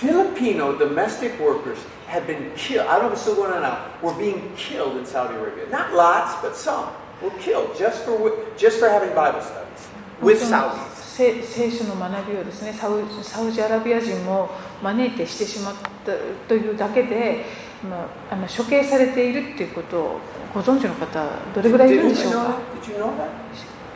[0.00, 1.78] Filipino domestic workers
[2.08, 2.88] have been killed?
[2.88, 3.78] I don't know if it's still going on now.
[4.02, 5.68] Were being killed in Saudi Arabia.
[5.70, 6.88] Not lots, but some
[7.22, 9.88] were killed just for, just for having Bible studies
[10.20, 10.89] with Saudis.
[11.20, 14.48] 聖聖書の学びをですねサウジアラビア人も
[14.82, 15.74] 招いてしてしまっ
[16.06, 16.12] た
[16.48, 17.44] というだけで、
[17.86, 20.20] まあ、あの処刑されているっていうことを
[20.54, 22.56] ご存知の方どれぐらいいるんでしょうか?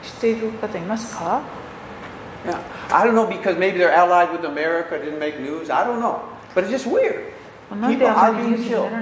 [0.03, 1.41] 知っている方いますか
[2.45, 2.61] Yeah.
[2.91, 5.71] I don't know because maybe they're allied with America, didn't make news.
[5.71, 6.21] I don't know.
[6.55, 7.33] But it's just weird.
[7.89, 8.93] People あ are being killed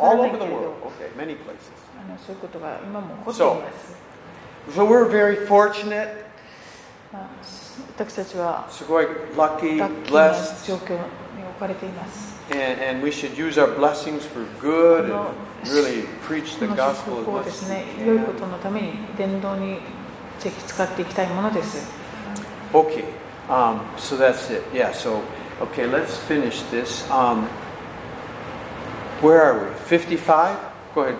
[0.00, 0.72] all over け the world.
[0.96, 1.76] Okay, many places.
[2.00, 6.24] あのそういうことが今も起こっています、So we're very fortunate.
[7.98, 10.66] まあ、私たちは Sugoi ラ lucky, ッキーな blessed.
[10.66, 10.98] 状況に
[11.44, 15.24] 置かれています And, and we should use our blessings for good and
[15.64, 18.26] really preach こ the の gospel as で much す as ね we 良い can.
[18.26, 19.80] ことのために伝道に
[20.38, 21.90] ぜひ使っていきたいものです
[22.72, 23.04] Okay,
[23.48, 24.60] um, so that's it.
[24.74, 25.22] Yeah, so,
[25.62, 27.08] okay, let's finish this.
[27.10, 27.46] Um,
[29.22, 29.70] where are we?
[29.86, 30.56] 55?
[30.94, 31.16] Go ahead.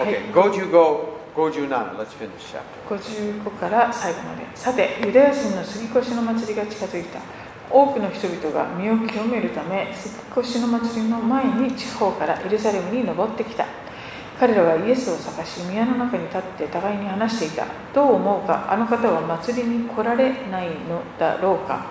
[0.00, 0.32] Okay, Hey.
[0.32, 1.94] Goju go, Goju Nana.
[1.96, 2.82] Let's finish chapter.
[2.88, 4.44] 55から最後まで。
[4.56, 7.20] さてユダヤ人の杉越の祭りが近づいた。
[7.70, 13.66] 多くの人々が身を清めるため杉越の祭りの前に地方からエルサレムに登ってきた。
[14.40, 17.66] 彼らはイエスを探し宮の中に立って互いに話していた。
[17.94, 21.86] どう思うかあの方は祭りに来られないのだろうか。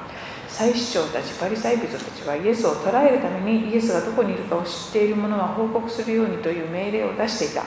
[0.49, 7.63] 祭司長たちパリサイ人たちはイエスを捕らえるためにイエスがどこにいるかを知っている者は報告するようにという命令を出していた。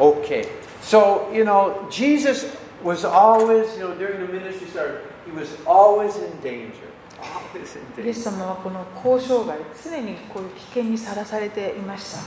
[0.00, 2.46] Okay, So, you know, Jesus
[2.82, 6.88] was always, you know, during the ministry started, he was always in danger.
[7.20, 12.18] Always in イエス様はこの交渉外、常にこういう危険にさらされていました。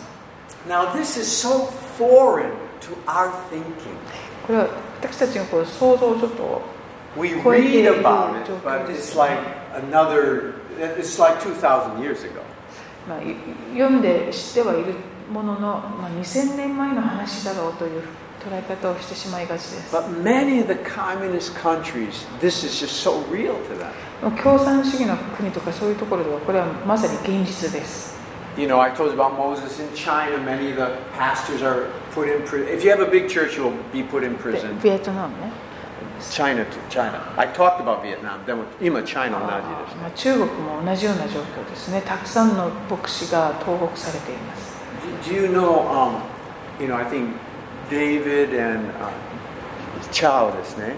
[0.70, 2.52] Now, this is so foreign
[2.82, 3.64] to our thinking.
[4.46, 4.68] これは
[5.02, 6.62] 私たちのこう想像をちょっと
[7.18, 9.42] We 超えてい read る状 about it, 況 but です it's like
[9.74, 12.42] another, it's like 2,000 years ago.
[13.08, 13.36] まあ、い
[13.74, 14.96] 読んで知ってはいる
[15.32, 18.02] ものの、まあ、2000年前の話だろうという
[18.48, 23.90] 捉え方をしてしまいがちです But many of the communist countries, this is just so real to them.
[24.42, 28.14] 共産主義の国とかそういうところではこれはまさに現実です
[28.56, 30.38] You know, I told you about Moses in China.
[30.38, 32.68] Many of the pastors are put in prison.
[32.68, 34.80] If you have a big church, you'll be put in で prison.
[34.82, 35.52] ベトナムね
[36.22, 37.20] China to China.
[37.36, 38.46] I talked about Vietnam.
[38.46, 44.74] Then 今 China 同じですまあ、中国も同じような状況ですねたくさんの牧師が投獄されています
[45.28, 45.88] Do you know?
[45.90, 46.22] Um,
[46.80, 47.30] you know, I think
[47.90, 49.12] David and uh,
[50.12, 50.96] Chow this name.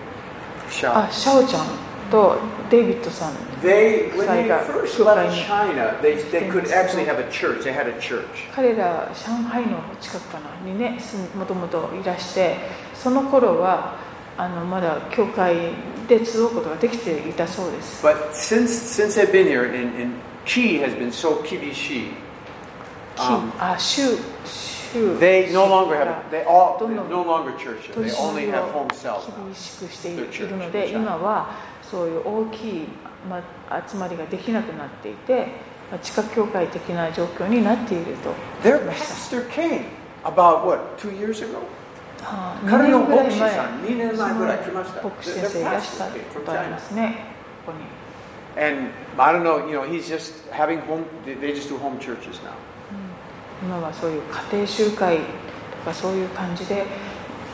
[0.83, 1.11] あ Chow.
[1.11, 1.65] シャオちゃん
[2.11, 2.37] と
[2.69, 7.63] デイビッドさん They when they first left China, they they could actually have a church.
[7.63, 8.25] They had a church.
[8.53, 10.99] 彼ら上海の近くかなにね
[11.35, 12.57] もともといらして
[12.93, 13.97] その頃は
[14.37, 15.73] あのまだ教会っ
[16.07, 18.05] て集うことができていたそうです。
[18.05, 20.15] But since since they've been here, and, and
[20.45, 22.11] Chi has been so kibishi,
[23.15, 24.01] き um, あ州
[24.45, 24.74] 州
[25.19, 27.93] they no longer have they all どんどん no longer church.
[27.93, 29.45] 取 They り only 締 have ま home cells.
[29.45, 31.49] 厳しくしているので今は
[31.81, 32.87] そういう大きい、
[33.29, 35.47] まあ、集まりができなくなっていて、
[35.91, 38.33] まあ、地下教会的な状況になっていると
[38.63, 39.85] Their pastor came
[40.23, 41.59] about what two years ago.
[42.67, 47.17] 彼の2年ぐらい牧師前さん2年前ぐらい来ました牧師先生いらしたことありますね
[47.65, 47.85] ここに
[48.57, 51.03] And I don't know, you know, he's just having home.
[51.25, 52.55] They they just do home churches now.
[53.61, 55.23] 今はそういう家庭集会と
[55.85, 56.85] かそういう感じで、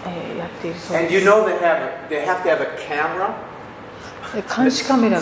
[0.06, 1.14] えー、やっているそうです。
[4.56, 5.22] 監視カメラが。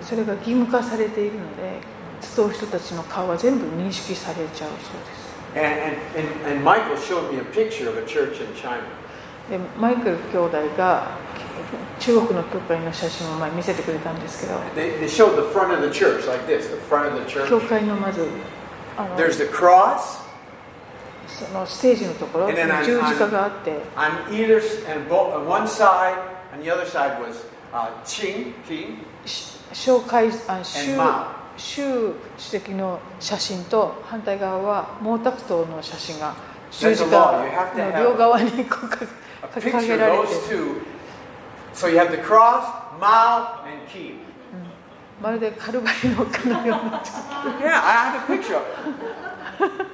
[0.00, 1.80] それが義務化されているので、
[2.22, 4.78] 集う人たちの顔は全部認識されちゃうそうで
[5.14, 5.28] す。
[9.78, 11.06] マイク兄弟が
[11.98, 14.54] 中国の教会の写真を前見せてくれたんですけど、
[17.48, 18.26] 教会のまず、
[21.26, 23.72] そのステージのところに、十字架があって、
[29.72, 30.30] 蒋介
[32.38, 36.34] 席の写真と反対側は毛沢東の写真が
[36.70, 37.44] 十字架
[37.76, 40.97] の両側に掲げられて。
[41.78, 42.64] So you have the cross,
[42.98, 44.14] mouth, and key.
[45.22, 47.00] まるでカルバリの丘のような。
[47.60, 49.86] yeah, I have a picture of it.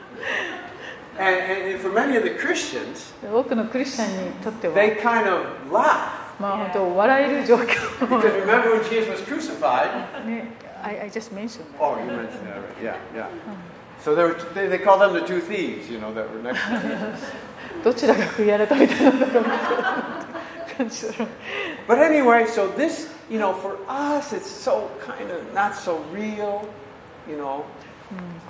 [1.19, 6.33] And, and, for many of the Christians, they kind of laugh.
[6.41, 7.67] まあ本当笑える状況。
[8.01, 9.91] Because remember when Jesus was crucified?
[10.83, 11.81] I, I just mentioned that.
[11.81, 12.83] Oh, you mentioned that, right?
[12.83, 13.29] Yeah, yeah.
[14.03, 16.61] So they, were, they, they called them the two thieves, you know, that were next
[16.65, 17.85] to Jesus.
[17.85, 19.45] どちらが食い荒れたみたいなんだろう。
[20.77, 21.29] 感じだろう
[21.87, 26.63] But anyway, so this, you know, for us, it's so kind of not so real,
[27.29, 27.65] you know.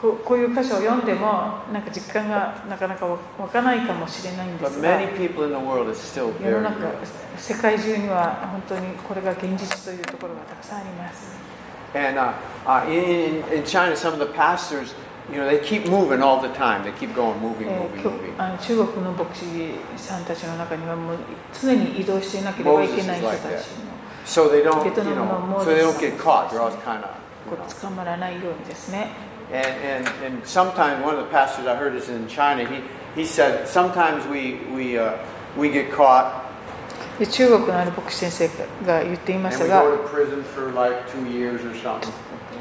[0.00, 6.92] ここういう箇所を読んでもなんか実感がなかなかわ湧かないかもしれないんで But すが many people in the world, it's still 世の中.
[7.38, 11.34] 世界中には本当にこれが現実というところがたくさんあります
[11.94, 12.34] And uh,
[12.66, 14.94] uh, in, in China, some of the pastors,
[15.30, 16.84] you know, they keep moving all the time.
[16.84, 18.34] They keep going, moving, eh, moving, moving.
[18.38, 18.60] Ah, like
[24.26, 26.50] so they don't, you know, so they don't get caught.
[26.50, 27.10] They're always kind of.
[27.80, 29.10] 捕まらないようにですね。
[29.52, 32.64] And, and, and and sometimes one of the pastors I heard is in China.
[32.64, 32.80] He,
[33.14, 35.18] he said sometimes we, we, uh,
[35.56, 36.44] we get caught
[37.30, 38.48] 中国のある牧師先生
[38.84, 40.02] が言っていましたが、like、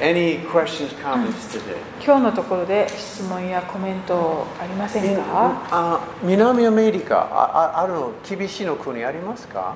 [0.00, 1.76] Any questions, comments today?
[2.04, 9.74] 今日のところで質問やコメントありませんか uh, 南アメリカ、あ、あ、あるの厳しいの国ありますか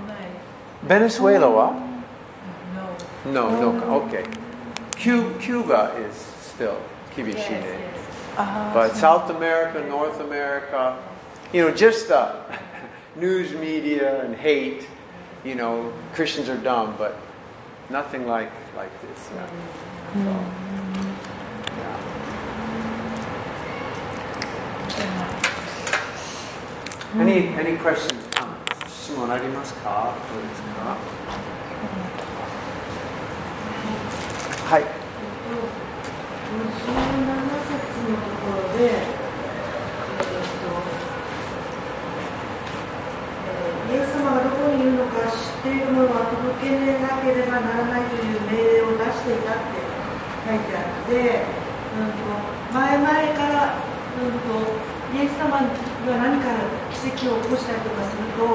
[0.88, 1.72] ベネズエラは
[3.32, 4.24] No, no, okay.
[4.96, 6.16] Cu- Cuba is
[6.56, 6.74] still
[7.16, 7.64] 厳しいね。
[8.36, 10.96] あ But South America, North America,
[11.52, 12.42] you know, just uh,
[13.16, 14.86] news media and hate,
[15.44, 17.14] you know, Christians are dumb, but
[17.90, 19.30] nothing like like this.
[19.34, 19.48] Yeah.
[20.12, 20.20] So,
[21.80, 21.96] yeah.
[27.22, 28.66] Any any questions, comments?
[28.86, 30.96] 質問ありますかどうですか
[34.68, 34.82] はい。
[34.82, 34.84] 57
[37.66, 39.08] 節のところで、えー
[40.60, 40.68] と
[43.46, 45.06] えーイエス様がどこにいるの
[45.66, 49.82] ている者は届けなければならないという命令を出していたって
[50.46, 51.42] 書いてあって、
[51.98, 52.30] うん、と
[52.70, 53.82] 前々から、
[54.14, 54.62] うん、と
[55.10, 55.66] イエス様が
[56.22, 56.54] 何か
[56.94, 58.46] 奇跡を起こしたりとかすると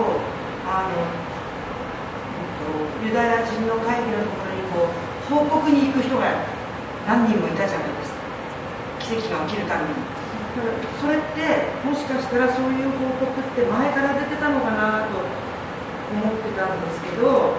[0.64, 1.12] あの、う
[2.39, 6.47] ん、とユダヤ人の会議のところにこう報告に行く人が
[7.07, 8.24] 何人もいたじゃないですか。
[8.99, 10.22] 奇跡が起きるために。
[10.99, 15.24] それってもしかしたらそういう報告って前から出てたのかなと
[16.12, 17.55] 思ってたんですけど、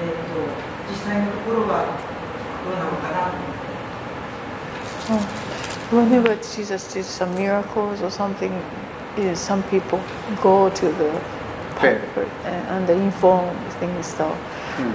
[0.00, 0.48] えーと、と
[0.90, 1.98] 実際のところは
[2.64, 3.64] どうなのかなと思って。
[5.06, 5.44] Oh.
[5.92, 8.52] Well, Jesus did some miracles or something.
[9.16, 10.00] Is some people
[10.42, 11.20] go to the
[11.76, 14.06] paper and they inform things.
[14.06, 14.34] So
[14.76, 14.92] Mm.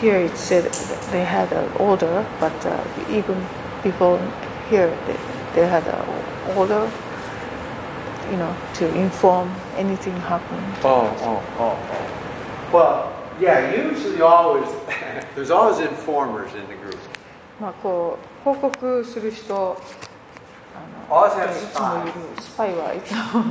[0.00, 0.72] Here it said
[1.12, 3.36] they had an order, but uh, even
[3.82, 4.16] people
[4.70, 5.16] here they,
[5.54, 6.90] they had an order
[8.30, 12.76] you know to inform anything happened Oh, oh, oh, oh.
[12.76, 14.68] Well, yeah, usually always,
[15.36, 16.98] there's always informers in the group.
[17.60, 19.76] まあこう報告する人
[21.08, 23.44] あ Always のいつもいるスパイはいつも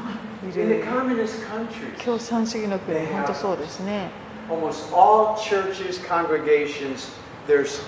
[0.49, 4.09] いる communist countries, 共産主義の国本当そうですね
[4.49, 7.09] almost all churches, congregations,
[7.47, 7.79] there's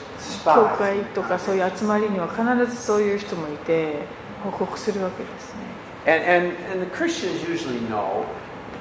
[0.46, 0.78] 教 spies.
[0.78, 4.04] 会とかそういう集まりには必ずそういう人もいて
[4.44, 5.60] 報告するわけですね
[6.06, 8.26] And, and, and the Christians usually know.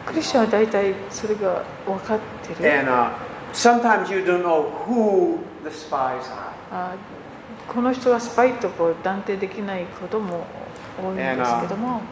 [0.06, 2.80] クリスチャンは大体それが分かってる。
[2.80, 3.12] And, uh,
[3.54, 6.20] sometimes you don't know who the spies
[6.70, 6.92] are.
[6.92, 6.96] Uh,
[7.66, 10.44] この人はスパイとこう断定できないことも
[11.02, 12.02] 多いんですけども、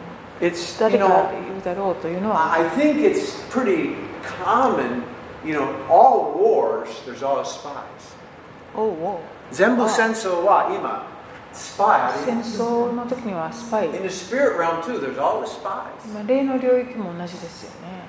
[0.41, 2.53] it's, uh, 誰がいるだろうというのは。
[2.53, 3.95] I think it's pretty
[4.43, 5.03] common,
[5.45, 7.71] you know, all wars, there's always spies.
[8.75, 9.19] Oh,
[9.51, 11.12] 全部戦争は今。
[11.53, 12.61] 戦ます。
[12.61, 16.11] 争の時にはスパイ In the spirit realm too, there's always spies.
[16.13, 18.03] まあ霊の領域も同じですよね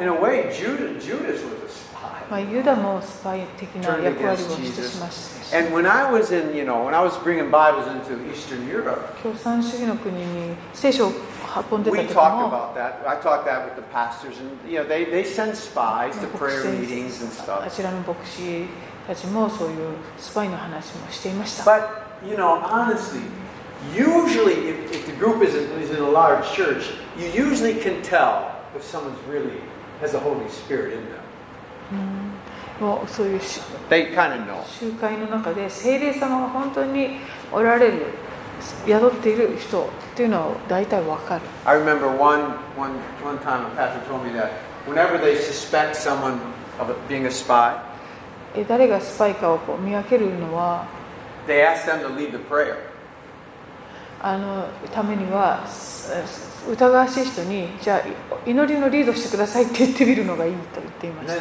[0.00, 2.30] In a way, Judas, Judas was a spy.
[2.30, 4.90] まあ、ユダもスパイ的な Turned 役割を against して Jesus.
[4.98, 8.68] しましたし And when I was in, you know, when I was bringing Bibles into Eastern
[8.68, 11.12] Europe, 共産主義の国に聖書を
[11.72, 13.08] 運んでた we 時 talked も about that.
[13.08, 16.38] I talked that with the pastors, and you know, they, they send spies to 牧
[16.38, 17.70] prayer 師 meetings and あ stuff.
[17.74, 18.66] ちらの牧師
[19.08, 23.22] たちもそういうスパイの話もしていました But you know, honestly,
[23.94, 28.02] usually if, if the group is, in, is in a large church, you usually can
[28.02, 29.60] tell if someone's really
[30.00, 31.22] has the Holy Spirit in them.
[31.92, 32.30] Mm.
[33.90, 34.64] They kind of know.
[34.64, 37.18] 集会の中で聖霊様が本当に
[37.52, 38.06] おられる
[38.86, 41.42] 宿っている人っていうのは大体わかる。
[41.66, 42.92] I remember one, one,
[43.22, 44.52] one time a pastor told me that
[44.86, 46.38] whenever they suspect someone
[46.78, 47.76] of being a spy,
[48.66, 50.86] 誰がスパイかをこう見分けるのは
[54.22, 55.64] あのためには
[56.70, 58.02] 疑わしい人にじゃあ
[58.46, 61.34] 祈りのリードしてくださいって言ってみるのがいいと言っていました。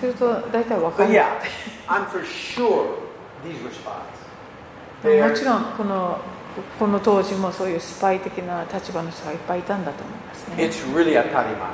[0.00, 1.12] すると大体分かる。
[5.28, 6.18] もちろんこの,
[6.78, 10.56] この当時もそういうスパイ的な立場の人がいっぱいいたんだと思いますね。
[10.56, 11.68] It's really 当たり前。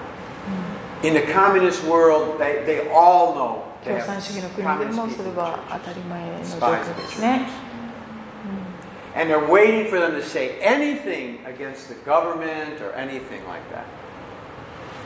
[1.05, 7.47] In the communist world, they, they all know 共産主義の国でもそれは.当たり前の状況ですね
[9.15, 13.85] And they're waiting for them to say anything against the government or anything like that.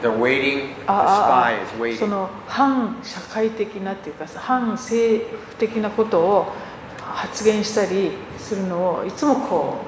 [0.01, 0.74] They're waiting.
[0.77, 2.09] The あ spy あ is そ waiting.
[2.11, 6.53] の反社会的なっていうか反政府的なことを
[7.01, 9.79] 発言したりするのをいつもこ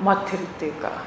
[0.00, 1.02] う待ってるっていうか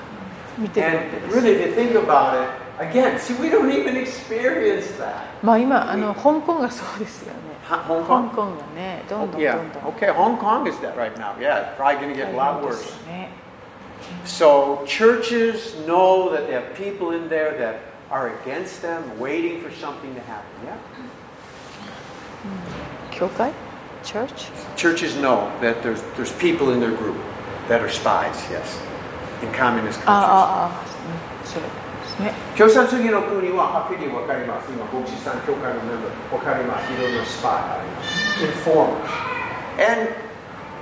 [0.58, 2.50] 見てるわけ And です really, if you think about it,
[2.80, 5.26] Again, see, we don't even experience that.
[5.44, 7.40] まあ今あの香港がそうですよね。
[7.68, 9.42] 香港香港がね、どんどんどんどん。
[9.42, 9.88] Yeah.
[9.98, 11.36] Okay, Hong Kong is that right now.
[11.40, 12.94] Yeah, it's probably going to get a lot worse.
[14.24, 19.70] So churches know that they have people in there that are against them, waiting for
[19.72, 20.50] something to happen.
[20.66, 20.78] Yeah.
[23.12, 23.52] 教会
[24.04, 24.48] Church?
[24.78, 27.18] Churches know that there's there's people in their group
[27.68, 28.48] that are spies.
[28.50, 28.80] Yes,
[29.42, 30.08] in communist countries.
[30.08, 30.66] Ah, ah, ah.
[30.66, 31.89] ああああ、それ。
[32.20, 34.70] ね共産主義の国ははっきり分かります。
[34.70, 36.92] 今、牧師さん、教会のメンバー、分かります。
[36.92, 38.70] いろんなスパイあります。
[38.70, 39.40] Informers.
[39.80, 40.12] And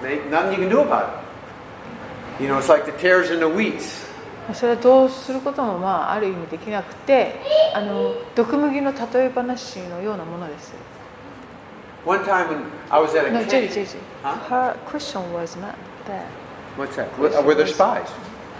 [0.01, 1.21] they, nothing you can do about
[2.39, 2.43] it.
[2.43, 4.07] You know, it's like the tares and the weeds.
[4.53, 7.35] それはどうすることもまあある意味できなくて
[7.73, 10.73] あの毒麦の例え話のようなものです
[12.05, 13.85] One time when I was at a No, Jerry, Jerry.
[14.23, 14.35] Huh?
[14.49, 15.75] Her question was not
[16.07, 16.25] that.
[16.77, 17.09] What's that?
[17.19, 18.07] Were, were there spies?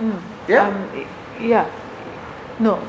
[0.02, 0.20] Mm.
[0.50, 0.68] Yeah.
[0.68, 1.08] Um,
[1.40, 1.66] yeah.
[2.60, 2.80] No,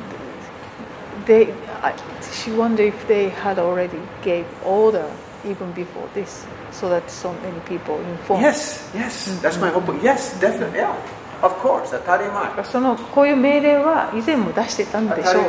[1.27, 1.53] they.
[1.83, 1.95] I,
[2.33, 5.11] she wondered if they had already gave order
[5.45, 8.43] even before this, so that so many people informed.
[8.43, 9.43] Yes, yes, mm-hmm.
[9.43, 10.03] that's my hope.
[10.03, 10.97] Yes, definitely, yeah.
[11.43, 12.65] Of course, 当たり前。
[12.65, 15.45] そのこういう命令は以前も出してたんでしょう。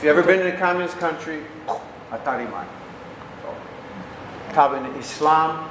[0.00, 2.64] If you ever been in a communist country, 当たり前。
[4.50, 5.70] So, 多分 Islam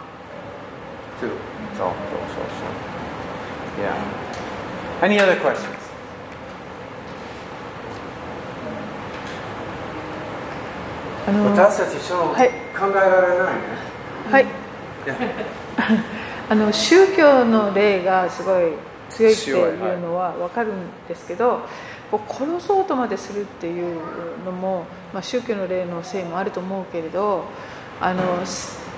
[1.19, 1.29] too.
[1.75, 2.89] So, so, so, so.
[3.81, 3.95] Yeah.
[5.01, 5.78] Any other questions?
[11.29, 13.61] あの私たちその、はい考えられないね。
[14.31, 14.45] はい。
[16.49, 18.73] あの宗教の例がすごい
[19.09, 21.59] 強いっていうのは分かるんですけど、
[22.09, 23.99] こう殺そうとまでするっていう
[24.43, 27.43] のも、まあ、宗教の例のせいもあると思うけれど
[28.01, 28.23] あの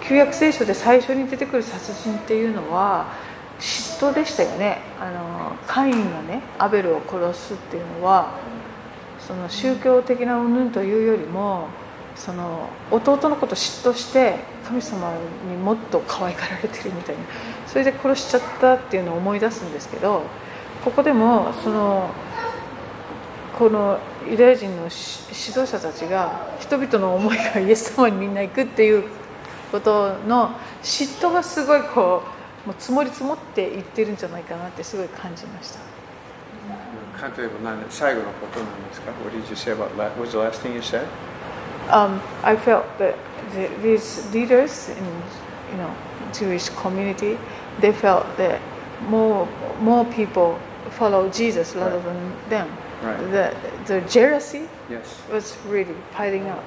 [0.01, 3.07] 旧約聖書で最初に出てくる殺人っていうのは
[3.59, 8.31] 嫉妬でしたよねあのカインがねアベルを殺すっていうのは
[9.19, 11.67] その宗教的な云々というよりも
[12.15, 14.35] その弟のこと嫉妬して
[14.67, 15.13] 神様
[15.49, 17.21] にもっと可愛がられてるみたいな
[17.67, 20.23] それで殺しちゃったっていうのを思い出すんですけど
[20.83, 22.09] ここでもその
[23.57, 23.99] この
[24.29, 29.03] ユダヤ人の指導者たちが人々の思いがイエス様にみんな行くっていう
[29.71, 30.51] ことの
[30.83, 32.23] 嫉妬がすごいこ
[32.65, 35.79] うもう積もり積もっていってるんじゃないかなってすごい感じました。
[37.37, 40.17] 例えば何最後のことなんですか？What did you say about that?
[40.17, 41.05] What was the last thing you said?
[41.91, 43.15] Um, I felt that
[43.53, 45.05] the, these leaders in
[45.71, 45.93] you know
[46.33, 47.37] Jewish community
[47.79, 48.59] they felt that
[49.09, 49.47] more
[49.79, 50.59] more people
[50.91, 52.05] follow Jesus rather Right.
[52.05, 52.67] than them.
[53.03, 53.17] Right.
[53.31, 53.53] The
[53.85, 55.05] the jealousy Yes.
[55.31, 56.63] was really piling up.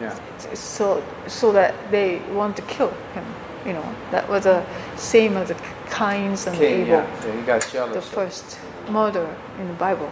[0.00, 0.14] Yeah.
[0.54, 3.24] So so that they want to kill him.
[3.66, 4.62] You know that was the
[4.96, 5.56] same as the
[5.90, 7.26] Cain's and Cain, Abel, yeah.
[7.26, 7.36] yeah.
[7.36, 8.08] He got the jealous.
[8.08, 8.58] first
[8.90, 9.26] murder
[9.60, 10.10] in the Bible.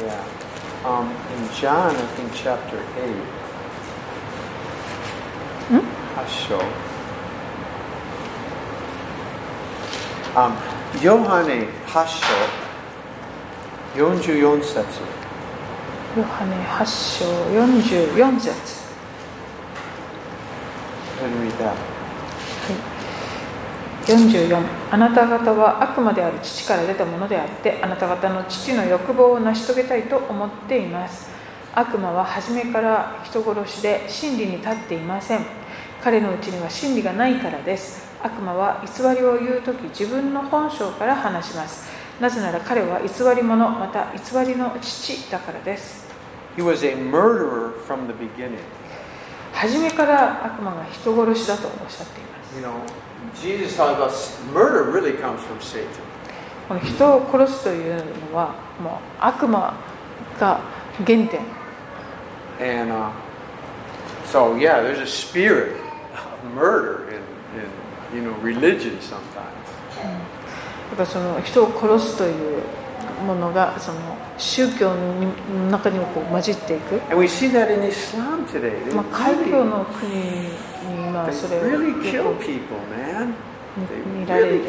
[0.00, 0.24] Yeah.
[0.88, 2.82] Um, in John, I think chapter 8.
[5.68, 5.84] Hmm?
[6.16, 6.60] Hasho.
[10.34, 10.56] Um,
[11.02, 12.24] ヨハネ8章
[13.94, 15.02] 44節
[16.16, 18.88] ヨハネ8章44節
[21.20, 21.76] Can you read that?
[24.06, 31.28] 44あなた方は悪魔である父から出たものであってあなた方の父の欲望を成し遂げたいと思っています。
[31.74, 35.40] 悪魔は初めから人殺しで真理に立っていません。
[36.02, 38.08] 彼のうちには真理がないからです。
[38.22, 41.90] 悪魔は偽りを言う時自分の本性から話します。
[42.20, 46.08] なぜなら彼は偽り者また偽りの父だからです。
[46.56, 48.58] He was a murderer from the beginning.
[49.52, 52.56] 初めから悪魔が人殺しだとおっしゃっています。
[52.56, 52.72] You know,
[53.40, 55.86] Jesus talks about s- murder really comes from Satan.
[56.84, 57.94] 人を殺すという
[58.30, 59.72] のはもう悪魔
[60.38, 60.60] が
[61.06, 61.40] 原点
[62.60, 63.10] And uh,
[64.26, 65.76] so, yeah, there's a spirit
[66.14, 67.22] of murder in,
[68.14, 69.22] in you know, religion sometimes.
[70.90, 72.62] だからその人を殺すという
[73.24, 73.98] ものがその
[74.36, 78.94] 宗教の中にもこう混じっていく、And we see that in Islam today.
[78.94, 80.48] まあ、海峡の国
[81.22, 81.62] まあそれを
[84.06, 84.64] 見られる。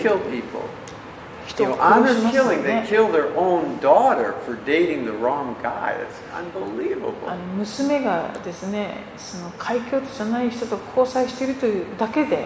[7.58, 12.46] 娘がですね、その海峡じゃない人と交際しているというだけで、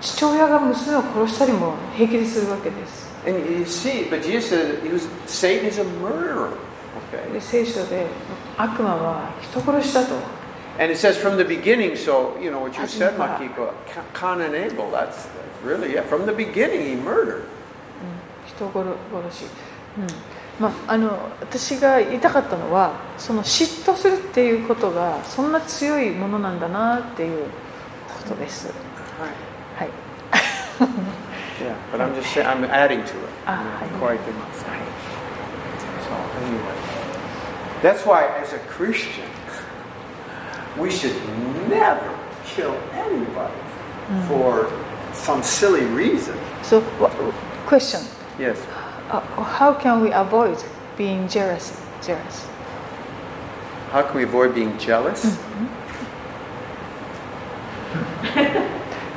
[0.00, 3.08] 父親が娘を殺したりも平気でするわけです。
[7.40, 8.06] 聖書で
[8.56, 10.39] 悪魔は人殺しだと。
[10.80, 14.54] And it says from the beginning, so, you know, what you said, Makiko, Ca- Cain and
[14.54, 17.44] Abel, that's, that's really, yeah, from the beginning he murdered.
[18.56, 19.44] 人殺殺し、
[19.98, 20.06] うん
[20.58, 21.08] まあ、あの
[21.40, 27.44] 私が言いたかったのはその嫉妬するっていうことがそんな強いものなんだなっていう
[28.08, 28.68] ことです。
[29.78, 29.88] はい、
[31.60, 33.14] Yeah, but I'm just saying, I'm adding to it.
[33.46, 34.64] Ah, You know, はい enough.
[36.06, 36.74] So, anyway,
[37.82, 39.24] that's why as a Christian,
[40.80, 41.14] we should
[41.68, 42.08] never
[42.44, 43.54] kill anybody
[44.26, 44.70] for
[45.12, 46.36] some silly reason.
[46.62, 46.82] So,
[47.66, 48.00] question:
[48.38, 48.58] Yes.
[49.10, 50.56] uh, How can we avoid
[50.96, 51.72] being jealous?
[52.02, 52.46] Jealous.
[53.92, 55.38] How can we avoid being jealous?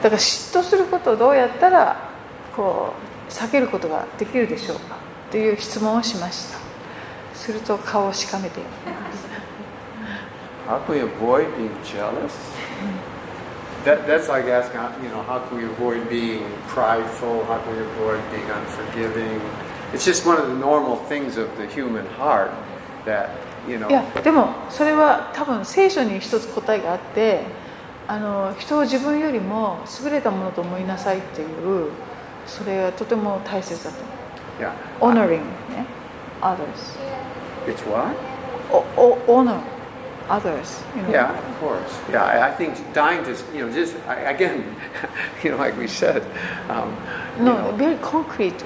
[0.02, 2.10] だから嫉妬することをどうやったら
[2.54, 2.94] こ
[3.30, 4.98] う避けることができるでしょうか
[5.32, 6.60] という質問をしました。
[7.34, 8.70] すると顔をしかめていま
[9.14, 9.33] す。
[10.68, 12.34] How can we avoid being jealous?
[13.84, 17.44] That, that's like asking, you know, how can we avoid being prideful?
[17.46, 19.42] How can we avoid being unforgiving?
[19.94, 22.52] It's just one of the normal things of the human heart
[23.06, 23.30] that,
[23.68, 27.44] you know, いやでもそれは多分聖書に一つ答えがあって
[28.08, 31.92] あの人を自分よりも優れたものと思いなさいっていう
[32.48, 33.98] それはとても大切だと
[34.60, 34.72] yeah.
[35.00, 35.86] 思う honoring ね
[36.42, 36.98] others
[37.68, 38.16] It's what?
[38.72, 39.60] おお honor
[40.30, 40.82] others.
[40.96, 41.10] You know?
[41.10, 42.00] Yeah, of course.
[42.10, 44.76] Yeah, I, I think dying to, you know, just I, again,
[45.44, 46.24] you know, like we said.
[46.70, 46.96] Um,
[47.40, 47.78] no, you know.
[47.78, 48.64] very concrete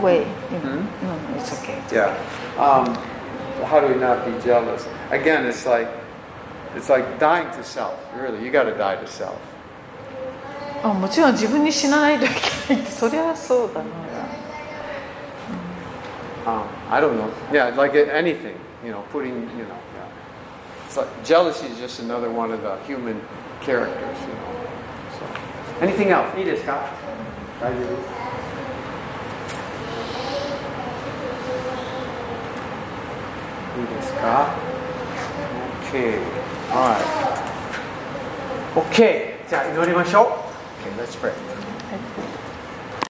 [0.00, 0.20] way.
[0.20, 0.78] You know?
[0.78, 1.06] Mm-hmm.
[1.06, 1.78] No, it's okay.
[1.84, 2.06] It's yeah.
[2.54, 2.60] Okay.
[2.60, 2.94] Um,
[3.64, 4.86] how do we not be jealous?
[5.10, 5.88] Again, it's like
[6.74, 7.98] it's like dying to self.
[8.14, 9.38] Really, you got to die to self.
[10.84, 13.86] Oh, あもちろん自分に死なないといけないってそりゃそうだな。
[13.86, 14.48] Yeah.
[16.48, 17.30] Um, I don't know.
[17.52, 19.74] Yeah, like anything, you know, putting, you know
[20.98, 23.20] like jealousy is just another one of the human
[23.60, 24.20] characters.
[24.20, 24.70] You know?
[25.18, 26.34] so, anything else?
[40.80, 40.96] Okay.
[40.96, 41.34] Let's pray.